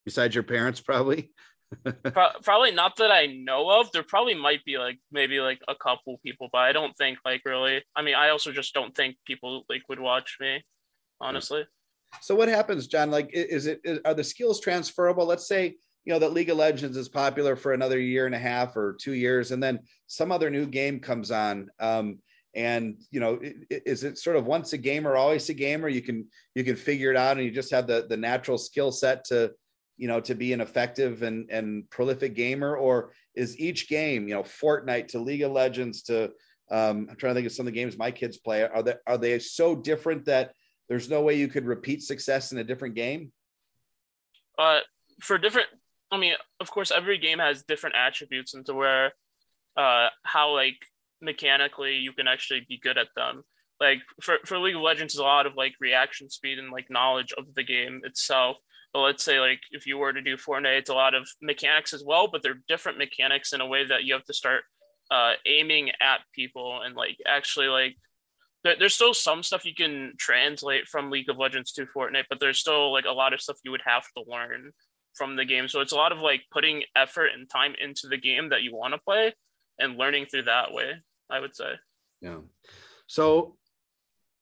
Besides 0.05 0.35
your 0.35 0.45
parents, 0.45 0.81
probably. 0.81 1.31
Pro- 1.85 2.41
probably 2.43 2.73
not 2.73 2.97
that 2.97 3.13
I 3.13 3.27
know 3.27 3.81
of. 3.81 3.93
There 3.93 4.03
probably 4.03 4.35
might 4.35 4.65
be 4.65 4.77
like 4.77 4.99
maybe 5.11 5.41
like 5.41 5.61
a 5.67 5.75
couple 5.75 6.21
people, 6.23 6.49
but 6.53 6.59
I 6.59 6.73
don't 6.73 6.97
think 6.97 7.19
like 7.25 7.43
really. 7.47 7.83
I 7.97 8.03
mean, 8.03 8.17
I 8.17 8.31
also 8.31 8.53
just 8.53 8.75
don't 8.75 8.95
think 8.95 9.17
people 9.27 9.65
like 9.71 9.83
would 9.89 10.01
watch 10.01 10.37
me, 10.41 10.63
honestly. 11.21 11.65
So 12.21 12.35
what 12.35 12.49
happens, 12.49 12.87
John? 12.87 13.11
Like, 13.11 13.31
is 13.33 13.67
it 13.67 13.81
is, 13.85 14.01
are 14.05 14.15
the 14.15 14.25
skills 14.25 14.61
transferable? 14.61 15.27
Let's 15.27 15.47
say 15.47 15.77
you 16.05 16.13
know 16.13 16.19
that 16.19 16.33
League 16.33 16.51
of 16.51 16.57
Legends 16.57 16.97
is 16.97 17.09
popular 17.09 17.57
for 17.57 17.73
another 17.73 17.99
year 17.99 18.27
and 18.27 18.35
a 18.35 18.39
half 18.39 18.77
or 18.77 18.97
two 19.01 19.13
years, 19.13 19.53
and 19.53 19.63
then 19.63 19.81
some 20.07 20.33
other 20.33 20.51
new 20.51 20.67
game 20.67 21.01
comes 21.01 21.31
on. 21.31 21.71
Um, 21.79 22.19
and 22.55 22.97
you 23.11 23.21
know, 23.21 23.39
is 23.71 24.05
it 24.05 24.19
sort 24.19 24.37
of 24.37 24.47
once 24.47 24.73
a 24.73 24.79
gamer, 24.79 25.17
always 25.17 25.49
a 25.49 25.55
gamer? 25.55 25.89
You 25.89 26.03
can 26.03 26.27
you 26.55 26.65
can 26.65 26.77
figure 26.77 27.11
it 27.11 27.17
out, 27.17 27.37
and 27.37 27.47
you 27.47 27.53
just 27.53 27.71
have 27.71 27.87
the 27.87 28.07
the 28.09 28.17
natural 28.17 28.59
skill 28.59 28.93
set 28.93 29.25
to 29.27 29.53
you 30.01 30.09
know, 30.09 30.19
to 30.19 30.35
be 30.35 30.55
an 30.55 30.63
effective 30.63 31.23
and, 31.23 31.51
and 31.51 31.89
prolific 31.91 32.35
gamer? 32.35 32.75
Or 32.75 33.13
is 33.35 33.61
each 33.61 33.87
game, 33.87 34.27
you 34.27 34.35
know, 34.35 34.43
Fortnite 34.43 35.09
to 35.09 35.19
League 35.19 35.43
of 35.43 35.53
Legends 35.53 36.03
to, 36.05 36.31
um, 36.71 37.07
I'm 37.11 37.17
trying 37.17 37.33
to 37.33 37.35
think 37.35 37.47
of 37.47 37.53
some 37.53 37.67
of 37.67 37.73
the 37.75 37.79
games 37.79 37.99
my 37.99 38.11
kids 38.11 38.39
play. 38.39 38.63
Are 38.63 38.83
they, 38.83 38.95
are 39.07 39.19
they 39.19 39.39
so 39.39 39.77
different 39.77 40.25
that 40.25 40.55
there's 40.91 41.09
no 41.09 41.23
way 41.23 41.37
you 41.37 41.49
could 41.49 41.65
repeat 41.65 42.03
success 42.03 42.53
in 42.53 42.59
a 42.59 42.65
different 42.65 42.95
game? 42.95 43.33
Uh, 44.59 44.81
for 45.21 45.39
different, 45.39 45.69
I 46.11 46.19
mean, 46.19 46.35
of 46.61 46.71
course, 46.71 46.91
every 46.91 47.17
game 47.17 47.39
has 47.39 47.63
different 47.63 47.97
attributes 47.97 48.53
into 48.53 48.75
where, 48.75 49.13
uh, 49.77 50.09
how 50.25 50.53
like 50.53 50.77
mechanically 51.23 51.95
you 51.95 52.13
can 52.13 52.29
actually 52.29 52.67
be 52.69 52.79
good 52.83 52.99
at 52.99 53.07
them. 53.17 53.45
Like 53.81 54.01
for, 54.21 54.37
for 54.45 54.59
League 54.59 54.75
of 54.75 54.83
Legends, 54.83 55.17
a 55.17 55.23
lot 55.23 55.47
of 55.47 55.55
like 55.57 55.73
reaction 55.81 56.29
speed 56.29 56.59
and 56.59 56.71
like 56.71 56.91
knowledge 56.91 57.33
of 57.39 57.55
the 57.55 57.63
game 57.63 58.03
itself 58.05 58.59
but 58.93 59.01
let's 59.03 59.23
say 59.23 59.39
like 59.39 59.61
if 59.71 59.87
you 59.87 59.99
were 59.99 60.13
to 60.13 60.21
do 60.21 60.37
Fortnite, 60.37 60.79
it's 60.79 60.91
a 60.91 60.95
lot 60.95 61.15
of 61.15 61.29
mechanics 61.41 61.93
as 61.93 62.03
well, 62.05 62.29
but 62.29 62.43
they're 62.43 62.61
different 62.69 62.99
mechanics 62.99 63.53
in 63.53 63.61
a 63.61 63.67
way 63.67 63.87
that 63.87 64.05
you 64.05 64.15
have 64.15 64.25
to 64.25 64.35
start 64.35 64.65
uh, 65.11 65.35
aiming 65.47 65.91
at 66.01 66.21
people 66.35 66.81
and 66.85 66.97
like 66.97 67.17
actually 67.27 67.69
like 67.69 67.97
there's 68.63 68.95
still 68.95 69.15
some 69.15 69.43
stuff 69.43 69.65
you 69.65 69.75
can 69.75 70.13
translate 70.19 70.87
from 70.87 71.11
League 71.11 71.31
of 71.31 71.39
Legends 71.39 71.73
to 71.73 71.87
Fortnite, 71.87 72.25
but 72.29 72.41
there's 72.41 72.59
still 72.59 72.93
like 72.93 73.07
a 73.07 73.13
lot 73.13 73.33
of 73.33 73.41
stuff 73.41 73.59
you 73.65 73.71
would 73.71 73.83
have 73.85 74.05
to 74.17 74.25
learn 74.27 74.73
from 75.15 75.37
the 75.37 75.45
game. 75.45 75.69
So 75.69 75.81
it's 75.81 75.93
a 75.93 75.97
lot 75.97 76.13
of 76.13 76.19
like 76.19 76.43
putting 76.51 76.83
effort 76.95 77.31
and 77.35 77.49
time 77.49 77.75
into 77.81 78.07
the 78.07 78.19
game 78.19 78.51
that 78.51 78.63
you 78.63 78.75
want 78.75 78.95
to 78.95 79.01
play 79.01 79.35
and 79.79 79.97
learning 79.97 80.27
through 80.27 80.45
that 80.45 80.73
way, 80.73 80.93
I 81.31 81.41
would 81.41 81.57
say. 81.57 81.73
Yeah. 82.21 82.39
So 83.07 83.57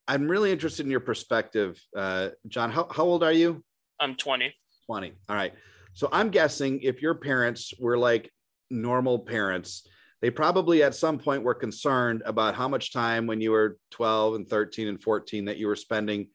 I'm 0.06 0.28
really 0.28 0.50
interested 0.50 0.84
in 0.84 0.90
your 0.90 1.00
perspective. 1.00 1.80
Uh, 1.96 2.30
John, 2.48 2.70
how, 2.70 2.88
how 2.90 3.04
old 3.04 3.22
are 3.22 3.32
you? 3.32 3.62
I'm 4.00 4.14
20. 4.14 4.52
20. 4.86 5.12
All 5.28 5.36
right. 5.36 5.52
So 5.94 6.08
I'm 6.12 6.30
guessing 6.30 6.80
if 6.82 7.02
your 7.02 7.14
parents 7.14 7.72
were 7.78 7.98
like 7.98 8.30
normal 8.70 9.20
parents, 9.20 9.86
they 10.20 10.30
probably 10.30 10.82
at 10.82 10.94
some 10.94 11.18
point 11.18 11.44
were 11.44 11.54
concerned 11.54 12.22
about 12.26 12.54
how 12.54 12.68
much 12.68 12.92
time 12.92 13.26
when 13.26 13.40
you 13.40 13.52
were 13.52 13.78
12 13.92 14.34
and 14.34 14.48
13 14.48 14.88
and 14.88 15.02
14 15.02 15.44
that 15.44 15.58
you 15.58 15.68
were 15.68 15.76
spending 15.76 16.28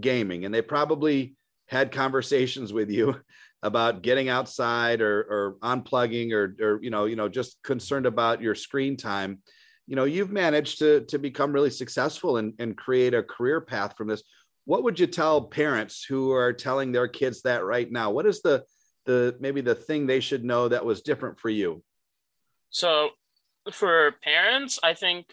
gaming. 0.00 0.44
And 0.44 0.54
they 0.54 0.62
probably 0.62 1.34
had 1.66 1.90
conversations 1.90 2.72
with 2.72 2.90
you 2.90 3.16
about 3.62 4.02
getting 4.02 4.28
outside 4.28 5.00
or, 5.00 5.20
or 5.20 5.56
unplugging 5.62 6.32
or, 6.32 6.54
or, 6.60 6.82
you 6.82 6.90
know, 6.90 7.06
you 7.06 7.16
know, 7.16 7.28
just 7.28 7.62
concerned 7.62 8.06
about 8.06 8.42
your 8.42 8.54
screen 8.54 8.96
time. 8.96 9.40
You 9.86 9.96
know, 9.96 10.04
you've 10.04 10.30
managed 10.30 10.78
to, 10.78 11.00
to 11.06 11.18
become 11.18 11.52
really 11.52 11.70
successful 11.70 12.36
and, 12.36 12.54
and 12.58 12.76
create 12.76 13.14
a 13.14 13.22
career 13.22 13.60
path 13.60 13.96
from 13.96 14.08
this. 14.08 14.22
What 14.64 14.82
would 14.84 15.00
you 15.00 15.06
tell 15.06 15.42
parents 15.42 16.04
who 16.04 16.32
are 16.32 16.52
telling 16.52 16.92
their 16.92 17.08
kids 17.08 17.42
that 17.42 17.64
right 17.64 17.90
now? 17.90 18.10
What 18.10 18.26
is 18.26 18.42
the, 18.42 18.64
the, 19.06 19.36
maybe 19.40 19.60
the 19.60 19.74
thing 19.74 20.06
they 20.06 20.20
should 20.20 20.44
know 20.44 20.68
that 20.68 20.86
was 20.86 21.02
different 21.02 21.38
for 21.40 21.50
you? 21.50 21.82
So 22.70 23.10
for 23.72 24.12
parents, 24.22 24.78
I 24.82 24.94
think 24.94 25.26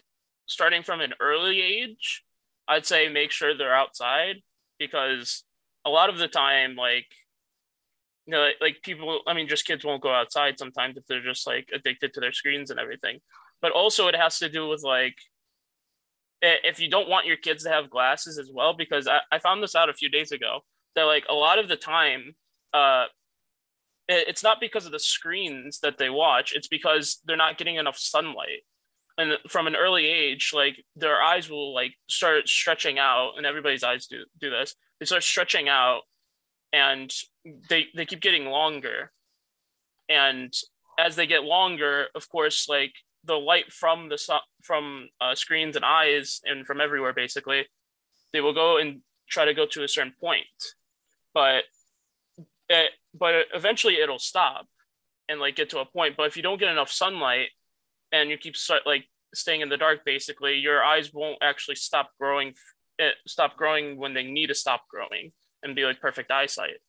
starting 0.46 0.82
from 0.82 1.00
an 1.00 1.14
early 1.20 1.60
age, 1.60 2.22
I'd 2.68 2.86
say 2.86 3.08
make 3.08 3.30
sure 3.30 3.56
they're 3.56 3.74
outside 3.74 4.36
because 4.78 5.44
a 5.84 5.90
lot 5.90 6.10
of 6.10 6.18
the 6.18 6.28
time, 6.28 6.76
like, 6.76 7.06
you 8.26 8.32
know, 8.32 8.48
like, 8.60 8.82
people, 8.82 9.20
I 9.26 9.34
mean, 9.34 9.48
just 9.48 9.66
kids 9.66 9.84
won't 9.84 10.02
go 10.02 10.12
outside 10.12 10.58
sometimes 10.58 10.96
if 10.96 11.06
they're 11.06 11.22
just 11.22 11.46
like 11.46 11.68
addicted 11.74 12.14
to 12.14 12.20
their 12.20 12.32
screens 12.32 12.70
and 12.70 12.78
everything. 12.78 13.18
But 13.60 13.72
also, 13.72 14.08
it 14.08 14.16
has 14.16 14.38
to 14.38 14.48
do 14.48 14.68
with 14.68 14.82
like, 14.82 15.16
if 16.40 16.80
you 16.80 16.90
don't 16.90 17.08
want 17.08 17.26
your 17.26 17.36
kids 17.36 17.62
to 17.62 17.70
have 17.70 17.90
glasses 17.90 18.38
as 18.38 18.50
well, 18.52 18.74
because 18.74 19.06
I, 19.06 19.20
I 19.30 19.38
found 19.38 19.62
this 19.62 19.76
out 19.76 19.88
a 19.88 19.94
few 19.94 20.08
days 20.08 20.32
ago 20.32 20.60
that 20.96 21.04
like 21.04 21.24
a 21.28 21.34
lot 21.34 21.58
of 21.58 21.68
the 21.68 21.76
time, 21.76 22.34
uh, 22.72 23.06
it's 24.08 24.42
not 24.42 24.60
because 24.60 24.86
of 24.86 24.92
the 24.92 24.98
screens 24.98 25.80
that 25.80 25.98
they 25.98 26.10
watch 26.10 26.52
it's 26.54 26.68
because 26.68 27.20
they're 27.24 27.36
not 27.36 27.58
getting 27.58 27.76
enough 27.76 27.98
sunlight. 27.98 28.64
And 29.18 29.36
from 29.46 29.66
an 29.66 29.76
early 29.76 30.06
age 30.06 30.52
like 30.54 30.84
their 30.96 31.20
eyes 31.20 31.48
will 31.48 31.74
like 31.74 31.94
start 32.08 32.48
stretching 32.48 32.98
out 32.98 33.32
and 33.36 33.46
everybody's 33.46 33.84
eyes 33.84 34.06
do 34.06 34.24
do 34.40 34.50
this. 34.50 34.74
They 34.98 35.06
start 35.06 35.22
stretching 35.22 35.68
out 35.68 36.02
and 36.72 37.12
they 37.68 37.86
they 37.94 38.06
keep 38.06 38.20
getting 38.20 38.46
longer. 38.46 39.12
And 40.08 40.52
as 40.98 41.16
they 41.16 41.26
get 41.26 41.44
longer 41.44 42.06
of 42.14 42.28
course 42.28 42.68
like 42.68 42.94
the 43.24 43.34
light 43.34 43.72
from 43.72 44.08
the 44.08 44.40
from 44.62 45.08
uh, 45.20 45.34
screens 45.34 45.76
and 45.76 45.84
eyes 45.84 46.40
and 46.44 46.66
from 46.66 46.80
everywhere 46.80 47.12
basically 47.12 47.66
they 48.32 48.40
will 48.40 48.54
go 48.54 48.78
and 48.78 49.02
try 49.28 49.44
to 49.44 49.54
go 49.54 49.66
to 49.66 49.84
a 49.84 49.88
certain 49.88 50.14
point. 50.20 50.46
But 51.34 51.64
it, 52.68 52.90
but 53.14 53.46
eventually 53.54 53.96
it'll 53.96 54.18
stop 54.18 54.66
and 55.28 55.40
like 55.40 55.56
get 55.56 55.70
to 55.70 55.80
a 55.80 55.86
point. 55.86 56.16
But 56.16 56.26
if 56.26 56.36
you 56.36 56.42
don't 56.42 56.60
get 56.60 56.70
enough 56.70 56.90
sunlight 56.90 57.48
and 58.12 58.30
you 58.30 58.38
keep 58.38 58.56
start, 58.56 58.82
like 58.86 59.04
staying 59.34 59.60
in 59.60 59.68
the 59.68 59.76
dark, 59.76 60.04
basically 60.04 60.56
your 60.56 60.82
eyes 60.82 61.12
won't 61.12 61.38
actually 61.42 61.76
stop 61.76 62.10
growing. 62.20 62.48
It 62.98 63.02
eh, 63.02 63.10
stop 63.26 63.56
growing 63.56 63.96
when 63.96 64.14
they 64.14 64.24
need 64.24 64.48
to 64.48 64.54
stop 64.54 64.82
growing 64.88 65.32
and 65.62 65.74
be 65.74 65.84
like 65.84 66.00
perfect 66.00 66.30
eyesight. 66.30 66.80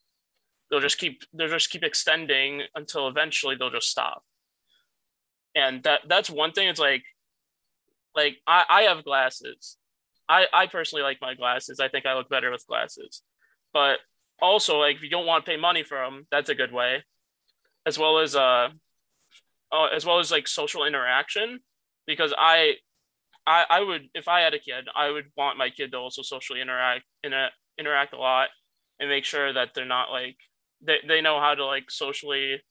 They'll 0.69 0.81
just 0.81 0.97
keep 0.97 1.21
they'll 1.33 1.49
just 1.49 1.69
keep 1.69 1.83
extending 1.83 2.63
until 2.75 3.07
eventually 3.07 3.55
they'll 3.55 3.69
just 3.69 3.89
stop. 3.89 4.23
And 5.55 5.83
that 5.83 6.01
that's 6.07 6.29
one 6.29 6.51
thing. 6.51 6.67
It's 6.67 6.79
like 6.79 7.03
like 8.15 8.38
I, 8.47 8.63
I 8.69 8.81
have 8.83 9.03
glasses. 9.03 9.77
I, 10.29 10.47
I 10.53 10.67
personally 10.67 11.03
like 11.03 11.17
my 11.21 11.36
glasses. 11.36 11.79
I 11.79 11.89
think 11.89 12.05
I 12.05 12.15
look 12.15 12.29
better 12.29 12.49
with 12.49 12.65
glasses. 12.67 13.21
But 13.73 13.99
also 14.43 14.77
like 14.79 14.97
if 14.97 15.01
you 15.01 15.10
don't 15.10 15.25
want 15.25 15.45
to 15.45 15.49
pay 15.49 15.58
money 15.58 15.84
for 15.84 15.97
them 15.97 16.27
that's 16.29 16.49
a 16.49 16.56
good 16.56 16.71
way. 16.71 17.03
As 17.86 17.97
well 17.97 18.19
as 18.19 18.36
uh, 18.36 18.69
uh 19.71 19.86
as 19.95 20.06
well 20.06 20.19
as 20.19 20.32
like 20.32 20.47
social 20.47 20.86
interaction. 20.86 21.60
Because 22.06 22.34
I, 22.38 22.75
I 23.47 23.65
i 23.69 23.79
would 23.82 24.10
if 24.13 24.27
i 24.27 24.41
had 24.41 24.53
a 24.53 24.60
kid 24.60 24.86
i 24.95 25.10
would 25.10 25.25
want 25.38 25.58
my 25.58 25.69
kid 25.69 25.91
to 25.91 25.97
also 25.97 26.21
socially 26.21 26.62
interact 26.62 27.06
in 27.23 27.32
a, 27.34 27.49
interact 27.77 28.13
a 28.13 28.17
lot 28.17 28.49
and 28.99 29.10
make 29.10 29.25
sure 29.25 29.53
that 29.53 29.69
they're 29.73 29.86
not 29.86 30.12
like 30.12 30.36
they, 30.82 30.97
they 31.08 31.21
know 31.21 31.39
how 31.39 31.56
to 31.56 31.65
like 31.65 31.89
socially 31.89 32.62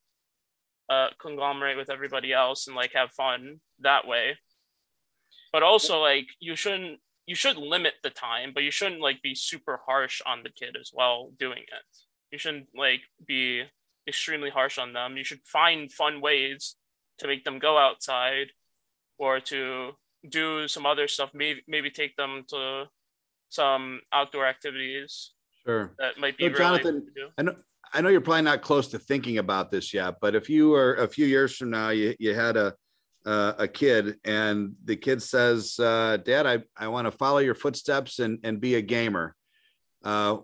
uh 0.90 1.08
conglomerate 1.20 1.78
with 1.78 1.90
everybody 1.90 2.32
else 2.32 2.66
and 2.66 2.76
like 2.76 2.92
have 2.94 3.10
fun 3.12 3.60
that 3.80 4.06
way. 4.06 4.36
But 5.52 5.62
also 5.62 6.00
like 6.00 6.26
you 6.40 6.56
shouldn't 6.56 7.00
you 7.26 7.34
should 7.34 7.56
limit 7.56 7.94
the 8.02 8.10
time, 8.10 8.52
but 8.54 8.62
you 8.62 8.70
shouldn't 8.70 9.00
like 9.00 9.22
be 9.22 9.34
super 9.34 9.80
harsh 9.86 10.20
on 10.26 10.42
the 10.42 10.50
kid 10.50 10.76
as 10.80 10.90
well 10.92 11.30
doing 11.38 11.62
it. 11.62 11.98
You 12.30 12.38
shouldn't 12.38 12.68
like 12.76 13.02
be 13.26 13.64
extremely 14.08 14.50
harsh 14.50 14.78
on 14.78 14.92
them. 14.92 15.16
You 15.16 15.24
should 15.24 15.40
find 15.44 15.92
fun 15.92 16.20
ways 16.20 16.76
to 17.18 17.28
make 17.28 17.44
them 17.44 17.58
go 17.58 17.78
outside 17.78 18.48
or 19.18 19.40
to 19.40 19.92
do 20.28 20.66
some 20.68 20.86
other 20.86 21.08
stuff. 21.08 21.30
Maybe 21.34 21.62
maybe 21.68 21.90
take 21.90 22.16
them 22.16 22.44
to 22.48 22.84
some 23.48 24.00
outdoor 24.12 24.46
activities. 24.46 25.32
Sure. 25.64 25.94
That 25.98 26.18
might 26.18 26.36
be. 26.36 26.48
So, 26.48 26.54
Jonathan, 26.58 27.06
I 27.38 27.42
know 27.42 27.54
I 27.92 28.00
know 28.00 28.08
you're 28.08 28.20
probably 28.20 28.42
not 28.42 28.62
close 28.62 28.88
to 28.88 28.98
thinking 28.98 29.38
about 29.38 29.70
this 29.70 29.92
yet, 29.92 30.16
but 30.20 30.34
if 30.34 30.48
you 30.48 30.70
were 30.70 30.94
a 30.94 31.08
few 31.08 31.26
years 31.26 31.56
from 31.56 31.70
now, 31.70 31.90
you 31.90 32.14
you 32.18 32.34
had 32.34 32.56
a 32.56 32.74
uh, 33.24 33.54
a 33.58 33.68
kid 33.68 34.16
and 34.24 34.74
the 34.84 34.96
kid 34.96 35.22
says, 35.22 35.78
uh, 35.78 36.18
Dad, 36.24 36.46
I, 36.46 36.62
I 36.76 36.88
want 36.88 37.06
to 37.06 37.12
follow 37.12 37.38
your 37.38 37.54
footsteps 37.54 38.18
and, 38.18 38.38
and 38.42 38.60
be 38.60 38.74
a 38.74 38.82
gamer. 38.82 39.34
Uh, 40.04 40.38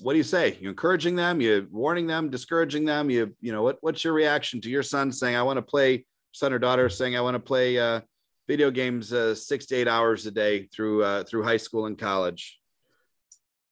what 0.00 0.12
do 0.12 0.16
you 0.16 0.24
say? 0.24 0.56
You 0.60 0.70
encouraging 0.70 1.16
them, 1.16 1.40
you 1.40 1.68
warning 1.70 2.06
them, 2.06 2.30
discouraging 2.30 2.84
them, 2.84 3.10
you, 3.10 3.34
you 3.40 3.52
know, 3.52 3.62
what, 3.62 3.78
what's 3.80 4.02
your 4.02 4.12
reaction 4.12 4.60
to 4.62 4.70
your 4.70 4.82
son 4.82 5.12
saying, 5.12 5.36
I 5.36 5.42
want 5.42 5.58
to 5.58 5.62
play 5.62 6.06
son 6.32 6.52
or 6.52 6.58
daughter 6.58 6.88
saying, 6.88 7.16
I 7.16 7.20
want 7.20 7.34
to 7.34 7.40
play 7.40 7.78
uh, 7.78 8.00
video 8.48 8.70
games 8.70 9.12
uh, 9.12 9.34
six 9.34 9.66
to 9.66 9.76
eight 9.76 9.88
hours 9.88 10.26
a 10.26 10.30
day 10.30 10.66
through, 10.66 11.04
uh, 11.04 11.24
through 11.24 11.44
high 11.44 11.58
school 11.58 11.86
and 11.86 11.98
college? 11.98 12.58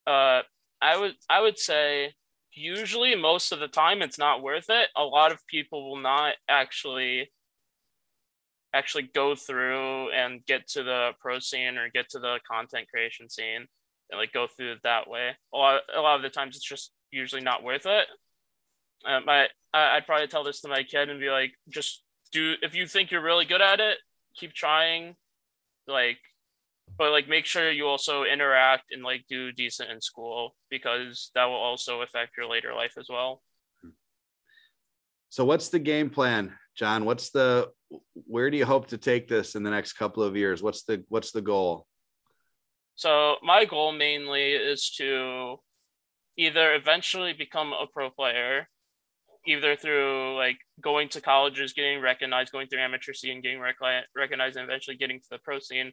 Uh, 0.07 0.43
I 0.81 0.99
would, 0.99 1.15
I 1.29 1.41
would 1.41 1.59
say 1.59 2.15
usually 2.53 3.15
most 3.15 3.51
of 3.53 3.61
the 3.61 3.69
time 3.69 4.03
it's 4.03 4.19
not 4.19 4.43
worth 4.43 4.67
it. 4.69 4.89
A 4.97 5.05
lot 5.05 5.33
of 5.33 5.47
people 5.47 5.89
will 5.89 6.01
not 6.01 6.35
actually 6.49 7.31
actually 8.75 9.11
go 9.15 9.35
through 9.35 10.11
and 10.11 10.45
get 10.47 10.67
to 10.69 10.83
the 10.83 11.11
pro 11.21 11.39
scene 11.39 11.77
or 11.77 11.91
get 11.91 12.09
to 12.11 12.19
the 12.19 12.39
content 12.51 12.89
creation 12.89 13.29
scene 13.29 13.67
and 14.11 14.19
like 14.19 14.33
go 14.33 14.47
through 14.47 14.73
it 14.73 14.79
that 14.85 15.09
way. 15.09 15.31
A 15.53 15.57
lot, 15.57 15.83
a 15.95 16.01
lot 16.01 16.17
of 16.17 16.23
the 16.23 16.31
times 16.31 16.57
it's 16.57 16.65
just 16.65 16.93
usually 17.11 17.43
not 17.43 17.63
worth 17.63 17.87
it. 17.87 18.07
Um, 19.05 19.29
I, 19.29 19.49
I'd 19.75 20.07
probably 20.07 20.27
tell 20.29 20.45
this 20.45 20.61
to 20.61 20.69
my 20.69 20.83
kid 20.83 21.11
and 21.11 21.21
be 21.21 21.31
like, 21.31 21.53
just 21.69 22.03
do, 22.31 22.55
if 22.63 22.75
you 22.75 22.87
think 22.87 23.11
you're 23.11 23.23
really 23.23 23.45
good 23.45 23.63
at 23.63 23.81
it, 23.81 23.99
keep 24.37 24.53
trying. 24.53 25.17
Like, 25.87 26.19
but 26.97 27.11
like 27.11 27.29
make 27.29 27.47
sure 27.47 27.71
you 27.71 27.87
also 27.87 28.25
interact 28.25 28.93
and 28.93 29.03
like 29.03 29.25
do 29.29 29.53
decent 29.53 29.91
in 29.91 30.01
school 30.01 30.55
because 30.71 31.31
that 31.35 31.47
will 31.47 31.55
also 31.55 32.03
affect 32.03 32.37
your 32.37 32.49
later 32.49 32.75
life 32.75 32.95
as 32.99 33.07
well. 33.09 33.43
So 35.33 35.47
what's 35.47 35.71
the 35.71 35.79
game 35.79 36.11
plan, 36.11 36.53
John? 36.77 37.07
What's 37.07 37.31
the 37.31 37.71
where 38.27 38.51
do 38.51 38.59
you 38.59 38.67
hope 38.67 38.89
to 38.89 38.99
take 38.99 39.29
this 39.29 39.55
in 39.55 39.63
the 39.63 39.71
next 39.71 39.95
couple 39.95 40.23
of 40.23 40.37
years? 40.37 40.63
What's 40.63 40.83
the 40.83 41.07
what's 41.09 41.33
the 41.33 41.41
goal? 41.41 41.87
So 42.97 43.37
my 43.43 43.65
goal 43.65 43.93
mainly 43.93 44.53
is 44.53 44.91
to 44.99 45.57
either 46.37 46.75
eventually 46.75 47.33
become 47.33 47.73
a 47.73 47.87
pro 47.91 48.11
player, 48.11 48.69
either 49.47 49.75
through 49.75 50.37
like 50.37 50.59
going 50.83 51.09
to 51.09 51.23
colleges, 51.23 51.73
getting 51.73 52.03
recognized, 52.03 52.53
going 52.53 52.69
through 52.69 52.81
amateur 52.81 53.15
scene, 53.15 53.41
getting 53.41 53.59
rec- 53.59 54.05
recognized, 54.15 54.59
and 54.59 54.69
eventually 54.69 54.99
getting 54.99 55.19
to 55.19 55.31
the 55.31 55.39
pro 55.39 55.61
scene, 55.61 55.93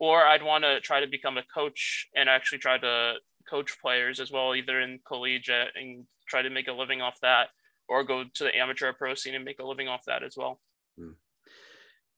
or 0.00 0.26
I'd 0.26 0.42
want 0.42 0.64
to 0.64 0.80
try 0.80 0.98
to 0.98 1.06
become 1.06 1.38
a 1.38 1.44
coach 1.44 2.08
and 2.16 2.28
actually 2.28 2.58
try 2.58 2.78
to 2.78 3.14
coach 3.48 3.80
players 3.80 4.18
as 4.18 4.32
well, 4.32 4.52
either 4.52 4.80
in 4.80 4.98
collegiate 5.06 5.68
and 5.76 6.06
try 6.28 6.42
to 6.42 6.50
make 6.50 6.66
a 6.66 6.72
living 6.72 7.00
off 7.00 7.20
that 7.22 7.50
or 7.88 8.04
go 8.04 8.24
to 8.34 8.44
the 8.44 8.56
amateur 8.56 8.92
pro 8.92 9.14
scene 9.14 9.34
and 9.34 9.44
make 9.44 9.60
a 9.60 9.66
living 9.66 9.88
off 9.88 10.04
that 10.06 10.22
as 10.22 10.34
well. 10.36 10.60
Hmm. 10.98 11.12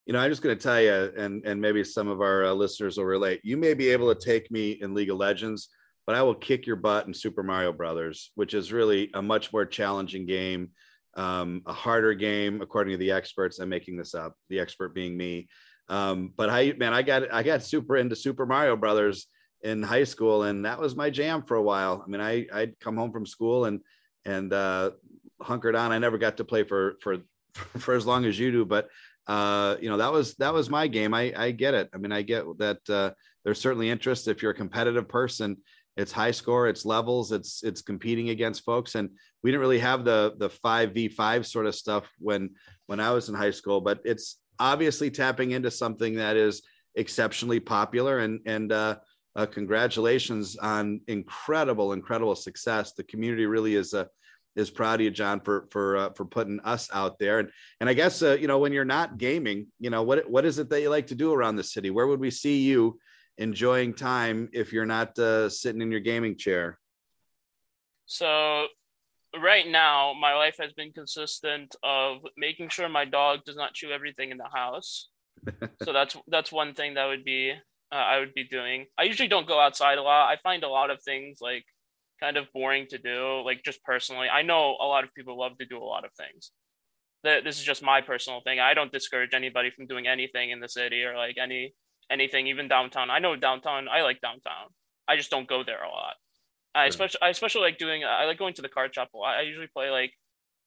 You 0.06 0.12
know, 0.12 0.20
I'm 0.20 0.30
just 0.30 0.42
going 0.42 0.56
to 0.56 0.62
tell 0.62 0.80
you, 0.80 1.12
and 1.16 1.44
and 1.44 1.60
maybe 1.60 1.82
some 1.82 2.08
of 2.08 2.20
our 2.20 2.44
uh, 2.44 2.52
listeners 2.52 2.96
will 2.96 3.06
relate. 3.06 3.40
You 3.42 3.56
may 3.56 3.74
be 3.74 3.88
able 3.88 4.14
to 4.14 4.24
take 4.24 4.50
me 4.50 4.72
in 4.80 4.94
League 4.94 5.10
of 5.10 5.16
Legends, 5.16 5.68
but 6.06 6.14
I 6.14 6.22
will 6.22 6.34
kick 6.34 6.66
your 6.66 6.76
butt 6.76 7.06
in 7.06 7.14
Super 7.14 7.42
Mario 7.42 7.72
Brothers, 7.72 8.30
which 8.36 8.54
is 8.54 8.72
really 8.72 9.10
a 9.14 9.22
much 9.22 9.52
more 9.52 9.66
challenging 9.66 10.24
game, 10.24 10.70
um, 11.16 11.62
a 11.66 11.72
harder 11.72 12.14
game, 12.14 12.62
according 12.62 12.92
to 12.92 12.98
the 12.98 13.10
experts. 13.10 13.58
I'm 13.58 13.68
making 13.68 13.96
this 13.96 14.14
up. 14.14 14.34
The 14.48 14.60
expert 14.60 14.94
being 14.94 15.16
me. 15.16 15.48
Um, 15.88 16.32
but 16.36 16.50
I, 16.50 16.72
man, 16.78 16.94
I 16.94 17.02
got 17.02 17.32
I 17.32 17.42
got 17.42 17.64
super 17.64 17.96
into 17.96 18.14
Super 18.14 18.46
Mario 18.46 18.76
Brothers 18.76 19.26
in 19.62 19.82
high 19.82 20.04
school, 20.04 20.44
and 20.44 20.64
that 20.64 20.80
was 20.80 20.94
my 20.94 21.10
jam 21.10 21.42
for 21.42 21.56
a 21.56 21.62
while. 21.62 22.02
I 22.04 22.08
mean, 22.08 22.20
I 22.20 22.46
I'd 22.52 22.78
come 22.78 22.96
home 22.96 23.10
from 23.10 23.26
school 23.26 23.64
and 23.64 23.80
and 24.24 24.52
uh, 24.52 24.92
hunkered 25.40 25.76
on. 25.76 25.92
I 25.92 25.98
never 25.98 26.18
got 26.18 26.38
to 26.38 26.44
play 26.44 26.64
for 26.64 26.96
for 27.00 27.18
for 27.54 27.94
as 27.94 28.06
long 28.06 28.24
as 28.24 28.38
you 28.38 28.50
do, 28.50 28.64
but 28.64 28.88
uh, 29.26 29.76
you 29.80 29.88
know 29.88 29.96
that 29.96 30.12
was 30.12 30.34
that 30.36 30.54
was 30.54 30.70
my 30.70 30.86
game. 30.86 31.14
I 31.14 31.32
I 31.36 31.50
get 31.50 31.74
it. 31.74 31.90
I 31.94 31.98
mean, 31.98 32.12
I 32.12 32.22
get 32.22 32.44
that 32.58 32.78
uh, 32.88 33.10
there's 33.44 33.60
certainly 33.60 33.90
interest 33.90 34.28
if 34.28 34.42
you're 34.42 34.52
a 34.52 34.54
competitive 34.54 35.08
person. 35.08 35.58
It's 35.96 36.12
high 36.12 36.32
score, 36.32 36.68
it's 36.68 36.84
levels, 36.84 37.32
it's 37.32 37.62
it's 37.62 37.80
competing 37.80 38.28
against 38.28 38.64
folks, 38.64 38.94
and 38.94 39.10
we 39.42 39.50
didn't 39.50 39.62
really 39.62 39.78
have 39.78 40.04
the 40.04 40.34
the 40.36 40.50
five 40.50 40.92
v 40.92 41.08
five 41.08 41.46
sort 41.46 41.66
of 41.66 41.74
stuff 41.74 42.10
when 42.18 42.50
when 42.86 43.00
I 43.00 43.12
was 43.12 43.28
in 43.28 43.34
high 43.34 43.50
school. 43.50 43.80
But 43.80 44.00
it's 44.04 44.36
obviously 44.58 45.10
tapping 45.10 45.52
into 45.52 45.70
something 45.70 46.16
that 46.16 46.36
is 46.36 46.62
exceptionally 46.94 47.60
popular, 47.60 48.18
and 48.18 48.40
and 48.46 48.72
uh, 48.72 48.96
uh, 49.34 49.46
congratulations 49.46 50.56
on 50.56 51.00
incredible 51.08 51.94
incredible 51.94 52.36
success. 52.36 52.92
The 52.92 53.04
community 53.04 53.46
really 53.46 53.74
is 53.74 53.94
a 53.94 54.08
is 54.56 54.70
proud 54.70 55.00
of 55.00 55.04
you, 55.04 55.10
John, 55.10 55.40
for 55.40 55.68
for 55.70 55.96
uh, 55.96 56.10
for 56.10 56.24
putting 56.24 56.60
us 56.60 56.88
out 56.92 57.18
there. 57.18 57.38
And 57.38 57.50
and 57.80 57.88
I 57.88 57.94
guess 57.94 58.22
uh, 58.22 58.36
you 58.40 58.48
know 58.48 58.58
when 58.58 58.72
you're 58.72 58.84
not 58.84 59.18
gaming, 59.18 59.68
you 59.78 59.90
know 59.90 60.02
what 60.02 60.28
what 60.28 60.44
is 60.44 60.58
it 60.58 60.70
that 60.70 60.80
you 60.80 60.90
like 60.90 61.08
to 61.08 61.14
do 61.14 61.32
around 61.32 61.56
the 61.56 61.64
city? 61.64 61.90
Where 61.90 62.06
would 62.06 62.20
we 62.20 62.30
see 62.30 62.62
you 62.62 62.98
enjoying 63.38 63.94
time 63.94 64.48
if 64.52 64.72
you're 64.72 64.86
not 64.86 65.18
uh, 65.18 65.48
sitting 65.48 65.82
in 65.82 65.90
your 65.90 66.00
gaming 66.00 66.36
chair? 66.36 66.78
So 68.06 68.66
right 69.40 69.66
now, 69.66 70.14
my 70.18 70.34
life 70.34 70.56
has 70.58 70.72
been 70.72 70.92
consistent 70.92 71.76
of 71.82 72.18
making 72.36 72.70
sure 72.70 72.88
my 72.88 73.04
dog 73.04 73.44
does 73.44 73.56
not 73.56 73.74
chew 73.74 73.90
everything 73.90 74.30
in 74.30 74.38
the 74.38 74.48
house. 74.52 75.08
so 75.82 75.92
that's 75.92 76.16
that's 76.28 76.50
one 76.50 76.74
thing 76.74 76.94
that 76.94 77.06
would 77.06 77.24
be 77.24 77.52
uh, 77.92 77.94
I 77.94 78.18
would 78.18 78.34
be 78.34 78.44
doing. 78.44 78.86
I 78.98 79.04
usually 79.04 79.28
don't 79.28 79.46
go 79.46 79.60
outside 79.60 79.98
a 79.98 80.02
lot. 80.02 80.28
I 80.28 80.36
find 80.42 80.64
a 80.64 80.68
lot 80.68 80.90
of 80.90 81.02
things 81.02 81.38
like 81.40 81.64
kind 82.20 82.36
of 82.36 82.52
boring 82.52 82.86
to 82.90 82.98
do, 82.98 83.42
like 83.44 83.62
just 83.64 83.82
personally. 83.84 84.28
I 84.28 84.42
know 84.42 84.76
a 84.80 84.86
lot 84.86 85.04
of 85.04 85.14
people 85.14 85.38
love 85.38 85.58
to 85.58 85.66
do 85.66 85.78
a 85.78 85.84
lot 85.84 86.04
of 86.04 86.12
things. 86.12 86.50
This 87.22 87.58
is 87.58 87.64
just 87.64 87.82
my 87.82 88.00
personal 88.00 88.40
thing. 88.40 88.60
I 88.60 88.74
don't 88.74 88.92
discourage 88.92 89.34
anybody 89.34 89.70
from 89.70 89.86
doing 89.86 90.06
anything 90.06 90.50
in 90.50 90.60
the 90.60 90.68
city 90.68 91.02
or 91.02 91.16
like 91.16 91.36
any 91.42 91.74
anything, 92.10 92.46
even 92.46 92.68
downtown. 92.68 93.10
I 93.10 93.18
know 93.18 93.34
downtown. 93.34 93.88
I 93.88 94.02
like 94.02 94.20
downtown. 94.20 94.68
I 95.08 95.16
just 95.16 95.30
don't 95.30 95.48
go 95.48 95.64
there 95.64 95.82
a 95.82 95.88
lot. 95.88 96.14
I 96.74 96.86
especially 96.86 97.20
I 97.22 97.30
especially 97.30 97.62
like 97.62 97.78
doing. 97.78 98.04
I 98.04 98.26
like 98.26 98.38
going 98.38 98.54
to 98.54 98.62
the 98.62 98.68
card 98.68 98.94
shop 98.94 99.10
a 99.14 99.18
lot. 99.18 99.36
I 99.36 99.42
usually 99.42 99.66
play 99.66 99.90
like 99.90 100.12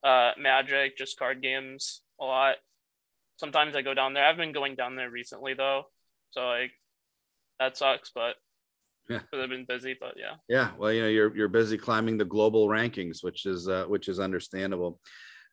uh 0.04 0.32
Magic, 0.38 0.98
just 0.98 1.18
card 1.18 1.42
games 1.42 2.02
a 2.20 2.26
lot. 2.26 2.56
Sometimes 3.38 3.76
I 3.76 3.82
go 3.82 3.94
down 3.94 4.14
there. 4.14 4.26
I've 4.26 4.38
been 4.38 4.52
going 4.52 4.76
down 4.76 4.96
there 4.96 5.10
recently 5.10 5.54
though, 5.54 5.84
so 6.32 6.42
like 6.42 6.72
that 7.60 7.78
sucks. 7.78 8.12
But 8.14 8.36
yeah. 9.10 9.20
I've 9.34 9.50
been 9.50 9.66
busy 9.68 9.98
but 10.00 10.16
yeah. 10.18 10.36
Yeah 10.48 10.72
well 10.78 10.92
you 10.94 11.02
know 11.02 11.08
you're 11.08 11.36
you're 11.36 11.48
busy 11.48 11.78
climbing 11.78 12.18
the 12.18 12.26
global 12.26 12.68
rankings 12.68 13.24
which 13.24 13.46
is 13.46 13.68
uh, 13.68 13.86
which 13.86 14.08
is 14.08 14.20
understandable. 14.20 15.00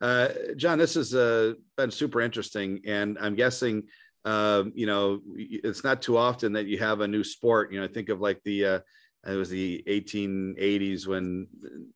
Uh, 0.01 0.29
john 0.57 0.79
this 0.79 0.95
has 0.95 1.15
uh, 1.15 1.55
been 1.79 1.91
super 1.91 2.21
interesting 2.21 2.83
and 2.85 3.17
i'm 3.19 3.35
guessing 3.35 3.83
uh, 4.27 4.65
you 4.75 4.87
know 4.87 5.21
it's 5.37 5.85
not 5.85 6.03
too 6.03 6.19
often 6.19 6.53
that 6.53 6.67
you 6.67 6.79
have 6.79 7.01
a 7.01 7.09
new 7.09 7.23
sport. 7.23 7.73
You 7.73 7.81
know 7.81 7.87
think 7.87 8.09
of 8.09 8.21
like 8.21 8.43
the 8.45 8.65
uh, 8.65 8.81
it 9.25 9.37
was 9.37 9.49
the 9.49 9.85
1880s 9.87 11.07
when 11.07 11.47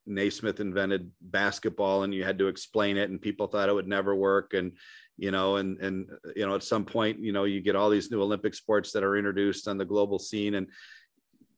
Naismith 0.06 0.60
invented 0.60 1.10
basketball 1.20 2.04
and 2.04 2.14
you 2.14 2.22
had 2.22 2.38
to 2.38 2.46
explain 2.46 2.96
it 2.96 3.10
and 3.10 3.20
people 3.20 3.48
thought 3.48 3.68
it 3.68 3.74
would 3.74 3.88
never 3.88 4.14
work 4.14 4.54
and 4.54 4.72
you 5.16 5.32
know 5.32 5.56
and 5.56 5.80
and 5.80 6.08
you 6.36 6.46
know 6.46 6.54
at 6.54 6.62
some 6.62 6.84
point 6.84 7.18
you 7.18 7.32
know 7.32 7.44
you 7.44 7.60
get 7.60 7.76
all 7.76 7.90
these 7.90 8.10
new 8.10 8.22
olympic 8.22 8.54
sports 8.54 8.90
that 8.92 9.04
are 9.04 9.16
introduced 9.16 9.68
on 9.68 9.76
the 9.76 9.84
global 9.84 10.18
scene 10.18 10.54
and 10.54 10.66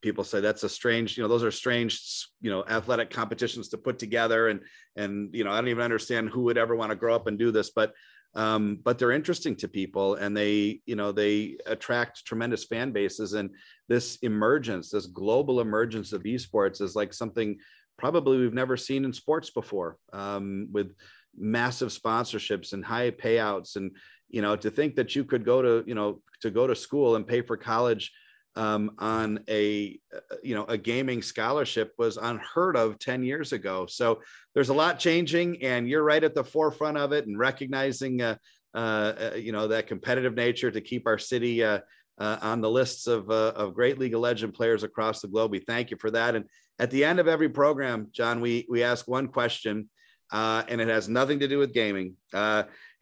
people 0.03 0.25
say 0.25 0.41
that's 0.41 0.65
a 0.65 0.69
strange 0.69 1.17
you 1.17 1.23
know 1.23 1.29
those 1.29 1.45
are 1.45 1.51
strange 1.51 2.27
you 2.41 2.51
know 2.51 2.65
athletic 2.69 3.11
competitions 3.11 3.69
to 3.71 3.79
put 3.79 3.99
together. 3.99 4.49
And 4.49 4.61
and 4.97 5.35
you 5.35 5.45
know 5.45 5.51
i 5.51 5.57
don't 5.57 5.69
even 5.69 5.83
understand 5.83 6.29
who 6.29 6.43
would 6.43 6.59
ever 6.59 6.77
want 6.77 6.91
to 6.91 6.97
grow 6.97 7.15
up 7.15 7.27
and 7.27 7.38
do 7.38 7.51
this 7.51 7.71
but 7.71 7.95
um, 8.35 8.79
but 8.83 8.99
they're 8.99 9.11
interesting 9.12 9.57
to 9.57 9.69
people 9.69 10.15
and 10.15 10.37
they 10.37 10.81
you 10.87 10.97
know 10.97 11.12
they 11.12 11.57
attract 11.67 12.25
tremendous 12.25 12.65
fan 12.65 12.93
bases. 12.93 13.35
And 13.35 13.51
this 13.88 14.17
emergence 14.23 14.91
this 14.91 15.07
global 15.07 15.61
emergence 15.61 16.12
of 16.12 16.23
esports 16.23 16.81
is 16.81 16.95
like 16.95 17.12
something 17.12 17.59
probably 17.99 18.38
we've 18.38 18.55
never 18.55 18.77
seen 18.77 19.05
in 19.05 19.12
sports 19.12 19.51
before 19.51 19.99
um, 20.12 20.69
with 20.73 20.95
massive 21.37 21.91
sponsorships 21.91 22.73
and 22.73 22.85
high 22.85 23.11
payouts. 23.11 23.77
And 23.77 23.97
you 24.31 24.41
know 24.41 24.57
to 24.57 24.71
think 24.71 24.97
that 24.97 25.15
you 25.15 25.25
could 25.25 25.45
go 25.45 25.61
to 25.61 25.85
you 25.87 25.95
know 25.95 26.23
to 26.41 26.51
go 26.51 26.67
to 26.67 26.75
school 26.75 27.17
and 27.17 27.27
pay 27.27 27.43
for 27.43 27.57
college 27.59 28.12
um, 28.57 28.93
on 28.99 29.41
a 29.49 29.99
uh, 30.15 30.37
you 30.43 30.55
know 30.55 30.65
a 30.65 30.77
gaming 30.77 31.23
scholarship 31.23 31.93
was 31.99 32.17
unheard 32.17 32.77
of 32.77 32.99
10 32.99 33.23
years 33.23 33.53
ago. 33.53 33.87
So 33.87 34.21
there's 34.55 34.69
a 34.69 34.75
lot 34.75 34.99
changing 34.99 35.62
and 35.62 35.88
you're 35.88 36.05
right 36.05 36.23
at 36.23 36.35
the 36.35 36.45
forefront 36.45 36.99
of 36.99 37.12
it 37.12 37.27
and 37.27 37.38
recognizing 37.38 38.21
uh, 38.21 38.37
uh, 38.75 38.79
uh 38.79 39.35
you 39.37 39.53
know 39.53 39.69
that 39.69 39.87
competitive 39.87 40.35
nature 40.35 40.71
to 40.71 40.81
keep 40.81 41.07
our 41.07 41.19
city 41.19 41.65
uh, 41.65 41.81
uh, 42.19 42.38
on 42.43 42.61
the 42.61 42.71
lists 42.71 43.07
of, 43.07 43.31
of 43.31 43.75
great 43.75 43.99
league 43.99 44.15
of 44.15 44.21
legend 44.21 44.55
players 44.55 44.83
across 44.83 45.21
the 45.21 45.29
globe. 45.29 45.51
We 45.51 45.61
thank 45.61 45.91
you 45.91 45.97
for 45.97 46.11
that. 46.11 46.35
And 46.37 46.45
at 46.79 46.91
the 46.91 47.05
end 47.05 47.21
of 47.21 47.29
every 47.29 47.49
program 47.49 48.09
john 48.12 48.41
we 48.41 48.67
we 48.69 48.83
ask 48.83 49.07
one 49.07 49.29
question 49.29 49.88
and 50.33 50.81
it 50.81 50.88
has 50.88 51.09
nothing 51.09 51.38
to 51.41 51.47
do 51.49 51.59
with 51.59 51.75
gaming 51.75 52.17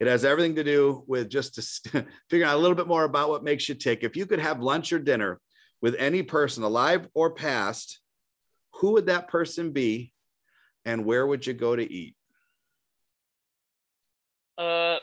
it 0.01 0.07
has 0.07 0.25
everything 0.25 0.55
to 0.55 0.63
do 0.63 1.03
with 1.05 1.29
just 1.29 1.53
to 1.53 2.05
figure 2.29 2.47
out 2.47 2.55
a 2.55 2.59
little 2.59 2.75
bit 2.75 2.87
more 2.87 3.03
about 3.03 3.29
what 3.29 3.43
makes 3.43 3.69
you 3.69 3.75
tick. 3.75 3.99
If 4.01 4.17
you 4.17 4.25
could 4.25 4.39
have 4.39 4.59
lunch 4.59 4.91
or 4.91 4.97
dinner 4.97 5.39
with 5.79 5.95
any 5.99 6.23
person, 6.23 6.63
alive 6.63 7.07
or 7.13 7.35
past, 7.35 7.99
who 8.73 8.93
would 8.93 9.05
that 9.05 9.27
person 9.27 9.73
be, 9.73 10.11
and 10.85 11.05
where 11.05 11.27
would 11.27 11.45
you 11.45 11.53
go 11.53 11.75
to 11.75 11.83
eat? 11.83 12.15
Uh, 14.57 14.97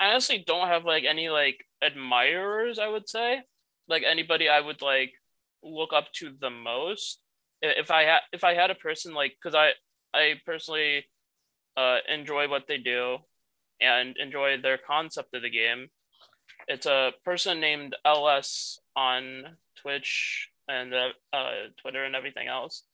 I 0.00 0.10
honestly 0.10 0.42
don't 0.44 0.66
have 0.66 0.84
like 0.84 1.04
any 1.04 1.28
like 1.28 1.64
admirers. 1.80 2.80
I 2.80 2.88
would 2.88 3.08
say, 3.08 3.42
like 3.86 4.02
anybody 4.04 4.48
I 4.48 4.58
would 4.58 4.82
like 4.82 5.12
look 5.62 5.92
up 5.92 6.10
to 6.14 6.34
the 6.40 6.50
most. 6.50 7.20
If 7.62 7.92
I 7.92 8.02
had 8.02 8.20
if 8.32 8.42
I 8.42 8.54
had 8.54 8.72
a 8.72 8.74
person 8.74 9.14
like, 9.14 9.36
because 9.40 9.54
I 9.54 9.70
I 10.12 10.40
personally 10.44 11.04
uh 11.76 11.98
enjoy 12.08 12.48
what 12.48 12.64
they 12.66 12.78
do 12.78 13.18
and 13.80 14.16
enjoy 14.16 14.60
their 14.60 14.78
concept 14.78 15.34
of 15.34 15.42
the 15.42 15.50
game. 15.50 15.88
It's 16.68 16.86
a 16.86 17.12
person 17.24 17.60
named 17.60 17.96
LS 18.04 18.78
on 18.96 19.56
Twitch 19.76 20.48
and 20.68 20.94
uh, 20.94 21.08
uh, 21.32 21.50
Twitter 21.80 22.04
and 22.04 22.16
everything 22.16 22.48
else. 22.48 22.84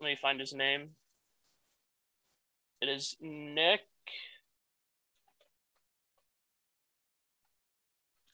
Let 0.00 0.08
me 0.08 0.16
find 0.20 0.38
his 0.38 0.52
name. 0.52 0.90
It 2.80 2.88
is 2.88 3.16
Nick. 3.20 3.80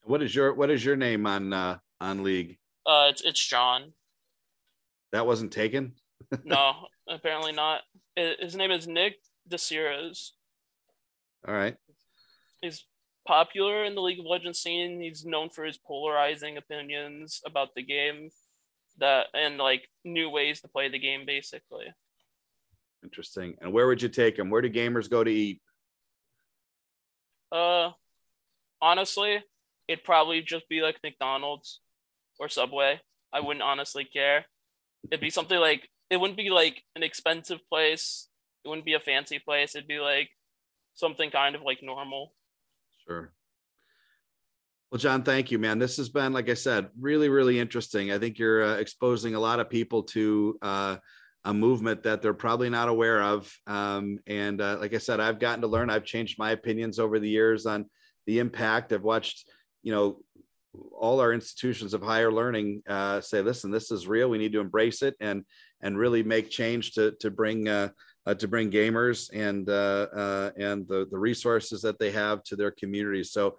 What 0.03 0.23
is 0.23 0.35
your 0.35 0.55
What 0.55 0.71
is 0.71 0.83
your 0.83 0.97
name 0.97 1.27
on 1.27 1.53
uh, 1.53 1.79
on 2.01 2.23
League? 2.23 2.59
Uh, 2.87 3.09
it's 3.11 3.21
it's 3.21 3.47
John. 3.47 3.93
That 5.13 5.27
wasn't 5.27 5.53
taken. 5.53 5.93
no, 6.45 6.73
apparently 7.07 7.53
not. 7.53 7.83
His 8.17 8.57
name 8.57 8.71
is 8.71 8.87
Nick 8.87 9.17
De 9.47 9.59
Cesare. 9.59 10.13
All 11.47 11.55
right. 11.55 11.77
He's 12.61 12.85
popular 13.27 13.85
in 13.85 13.95
the 13.95 14.01
League 14.01 14.19
of 14.19 14.25
Legends 14.25 14.59
scene. 14.59 15.01
He's 15.01 15.25
known 15.25 15.51
for 15.51 15.65
his 15.65 15.77
polarizing 15.79 16.57
opinions 16.57 17.41
about 17.47 17.75
the 17.77 17.83
game 17.83 18.31
that 18.99 19.27
and 19.35 19.59
like 19.59 19.89
new 20.05 20.29
ways 20.29 20.61
to 20.63 20.69
play 20.69 20.89
the 20.89 20.99
game 20.99 21.25
basically. 21.27 21.87
Interesting. 23.05 23.55
And 23.61 23.73
where 23.73 23.87
would 23.87 24.03
you 24.03 24.09
take 24.09 24.39
him? 24.39 24.51
Where 24.51 24.63
do 24.63 24.71
gamers 24.71 25.11
go 25.11 25.23
to 25.23 25.31
eat? 25.31 25.61
Uh 27.53 27.91
honestly, 28.81 29.43
it'd 29.87 30.05
probably 30.05 30.43
just 30.43 30.69
be 30.69 30.81
like 30.81 30.97
McDonald's 31.03 31.81
or 32.39 32.49
Subway. 32.49 33.01
I 33.33 33.41
wouldn't 33.41 33.63
honestly 33.63 34.05
care. 34.05 34.47
It'd 35.11 35.21
be 35.21 35.31
something 35.31 35.59
like 35.59 35.89
it 36.11 36.17
wouldn't 36.17 36.39
be 36.39 36.51
like 36.51 36.83
an 36.97 37.03
expensive 37.03 37.61
place. 37.69 38.29
It 38.65 38.69
wouldn't 38.69 38.87
be 38.87 38.95
a 38.95 39.01
fancy 39.01 39.39
place. 39.39 39.75
It'd 39.75 39.87
be 39.87 40.01
like 40.01 40.31
something 40.99 41.31
kind 41.31 41.55
of 41.55 41.63
like 41.63 41.83
normal. 41.83 42.33
Sure. 43.07 43.33
Well, 44.91 44.99
John, 44.99 45.23
thank 45.23 45.51
you, 45.51 45.59
man. 45.59 45.79
This 45.79 45.99
has 45.99 46.09
been, 46.09 46.33
like 46.33 46.49
I 46.49 46.55
said, 46.55 46.89
really, 46.99 47.29
really 47.29 47.59
interesting. 47.59 48.11
I 48.11 48.19
think 48.19 48.39
you're 48.39 48.65
uh, 48.65 48.77
exposing 48.77 49.35
a 49.35 49.41
lot 49.41 49.61
of 49.61 49.69
people 49.69 50.03
to 50.05 50.59
uh, 50.63 50.97
a 51.45 51.55
movement 51.55 52.03
that 52.05 52.23
they're 52.23 52.35
probably 52.35 52.71
not 52.71 52.89
aware 52.89 53.23
of. 53.23 53.55
Um, 53.67 54.19
and 54.27 54.61
uh, 54.61 54.79
like 54.81 54.95
I 54.95 54.99
said, 54.99 55.21
I've 55.21 55.39
gotten 55.39 55.61
to 55.61 55.69
learn. 55.69 55.91
I've 55.91 56.05
changed 56.05 56.39
my 56.39 56.53
opinions 56.53 56.99
over 56.99 57.19
the 57.19 57.29
years 57.29 57.67
on 57.67 57.87
the 58.27 58.39
impact. 58.39 58.93
I've 58.93 59.05
watched, 59.05 59.49
you 59.83 59.93
know, 59.93 60.21
all 60.93 61.21
our 61.21 61.33
institutions 61.33 61.93
of 61.93 62.03
higher 62.03 62.33
learning 62.33 62.83
uh, 62.89 63.21
say, 63.21 63.41
"Listen, 63.43 63.71
this 63.71 63.91
is 63.91 64.07
real. 64.07 64.31
We 64.31 64.39
need 64.39 64.53
to 64.53 64.61
embrace 64.61 65.03
it 65.03 65.17
and 65.21 65.45
and 65.81 65.99
really 65.99 66.23
make 66.23 66.51
change 66.51 66.93
to 66.93 67.13
to 67.21 67.31
bring 67.31 67.69
uh, 68.29 68.31
uh, 68.31 68.35
to 68.35 68.49
bring 68.49 68.71
gamers 68.71 69.31
and 69.33 69.69
uh, 69.69 70.07
uh, 70.15 70.51
and 70.57 70.87
the 70.87 71.07
the 71.11 71.19
resources 71.19 71.83
that 71.83 71.99
they 71.99 72.11
have 72.11 72.43
to 72.45 72.57
their 72.57 72.71
communities. 72.71 73.33
So 73.33 73.57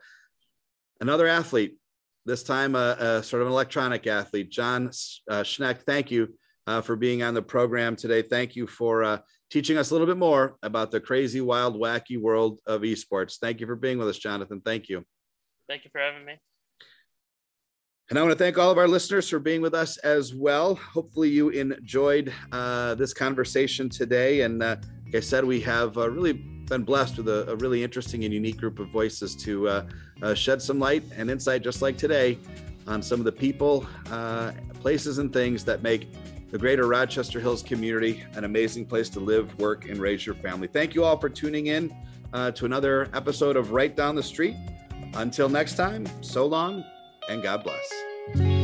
another 1.01 1.27
athlete, 1.27 1.77
this 2.25 2.43
time 2.43 2.75
a, 2.75 2.95
a 2.99 3.23
sort 3.23 3.41
of 3.41 3.47
an 3.47 3.53
electronic 3.53 4.07
athlete, 4.07 4.49
John 4.49 4.87
uh, 5.29 5.43
Schneck. 5.43 5.81
Thank 5.81 6.11
you 6.11 6.35
uh, 6.67 6.81
for 6.81 6.95
being 6.95 7.23
on 7.23 7.33
the 7.33 7.41
program 7.41 7.95
today. 7.95 8.21
Thank 8.21 8.55
you 8.55 8.67
for 8.67 9.03
uh, 9.03 9.19
teaching 9.49 9.77
us 9.77 9.89
a 9.89 9.93
little 9.93 10.07
bit 10.07 10.17
more 10.17 10.57
about 10.61 10.91
the 10.91 10.99
crazy, 10.99 11.41
wild, 11.41 11.75
wacky 11.75 12.19
world 12.19 12.59
of 12.67 12.81
esports. 12.81 13.37
Thank 13.39 13.59
you 13.59 13.65
for 13.65 13.75
being 13.75 13.97
with 13.97 14.07
us, 14.07 14.19
Jonathan. 14.19 14.61
Thank 14.61 14.89
you. 14.89 15.03
Thank 15.67 15.83
you 15.85 15.89
for 15.91 15.99
having 15.99 16.25
me. 16.25 16.33
And 18.09 18.17
I 18.17 18.23
want 18.23 18.35
to 18.35 18.43
thank 18.43 18.57
all 18.57 18.71
of 18.71 18.79
our 18.79 18.87
listeners 18.87 19.29
for 19.29 19.37
being 19.37 19.61
with 19.61 19.75
us 19.75 19.97
as 19.97 20.33
well. 20.33 20.73
Hopefully, 20.73 21.29
you 21.29 21.49
enjoyed 21.49 22.33
uh, 22.51 22.95
this 22.95 23.13
conversation 23.13 23.87
today. 23.87 24.41
And 24.41 24.63
uh, 24.63 24.77
like 25.05 25.15
I 25.15 25.19
said, 25.19 25.45
we 25.45 25.61
have 25.61 25.95
uh, 25.95 26.09
really 26.09 26.33
been 26.33 26.81
blessed 26.81 27.17
with 27.17 27.27
a, 27.27 27.51
a, 27.51 27.55
really 27.57 27.83
interesting 27.83 28.23
and 28.25 28.33
unique 28.33 28.57
group 28.57 28.79
of 28.79 28.89
voices 28.89 29.35
to 29.35 29.67
uh, 29.67 29.85
uh, 30.23 30.33
shed 30.33 30.59
some 30.59 30.79
light 30.79 31.03
and 31.15 31.29
insight, 31.29 31.61
just 31.61 31.83
like 31.83 31.97
today, 31.99 32.39
on 32.87 33.03
some 33.03 33.19
of 33.19 33.25
the 33.25 33.31
people, 33.31 33.85
uh, 34.09 34.53
places, 34.79 35.19
and 35.19 35.31
things 35.31 35.63
that 35.63 35.83
make 35.83 36.11
the 36.49 36.57
greater 36.57 36.87
Rochester 36.87 37.39
Hills 37.39 37.61
community 37.61 38.23
an 38.33 38.43
amazing 38.43 38.87
place 38.87 39.09
to 39.09 39.19
live, 39.19 39.55
work, 39.59 39.87
and 39.87 39.99
raise 39.99 40.25
your 40.25 40.33
family. 40.33 40.67
Thank 40.67 40.95
you 40.95 41.03
all 41.03 41.19
for 41.19 41.29
tuning 41.29 41.67
in 41.67 41.95
to 42.33 42.65
another 42.65 43.07
episode 43.13 43.55
of 43.55 43.71
Right 43.71 43.95
Down 43.95 44.15
the 44.15 44.23
Street. 44.23 44.55
Until 45.13 45.47
next 45.47 45.75
time, 45.75 46.07
so 46.21 46.47
long 46.47 46.83
and 47.29 47.43
God 47.43 47.63
bless. 47.63 48.58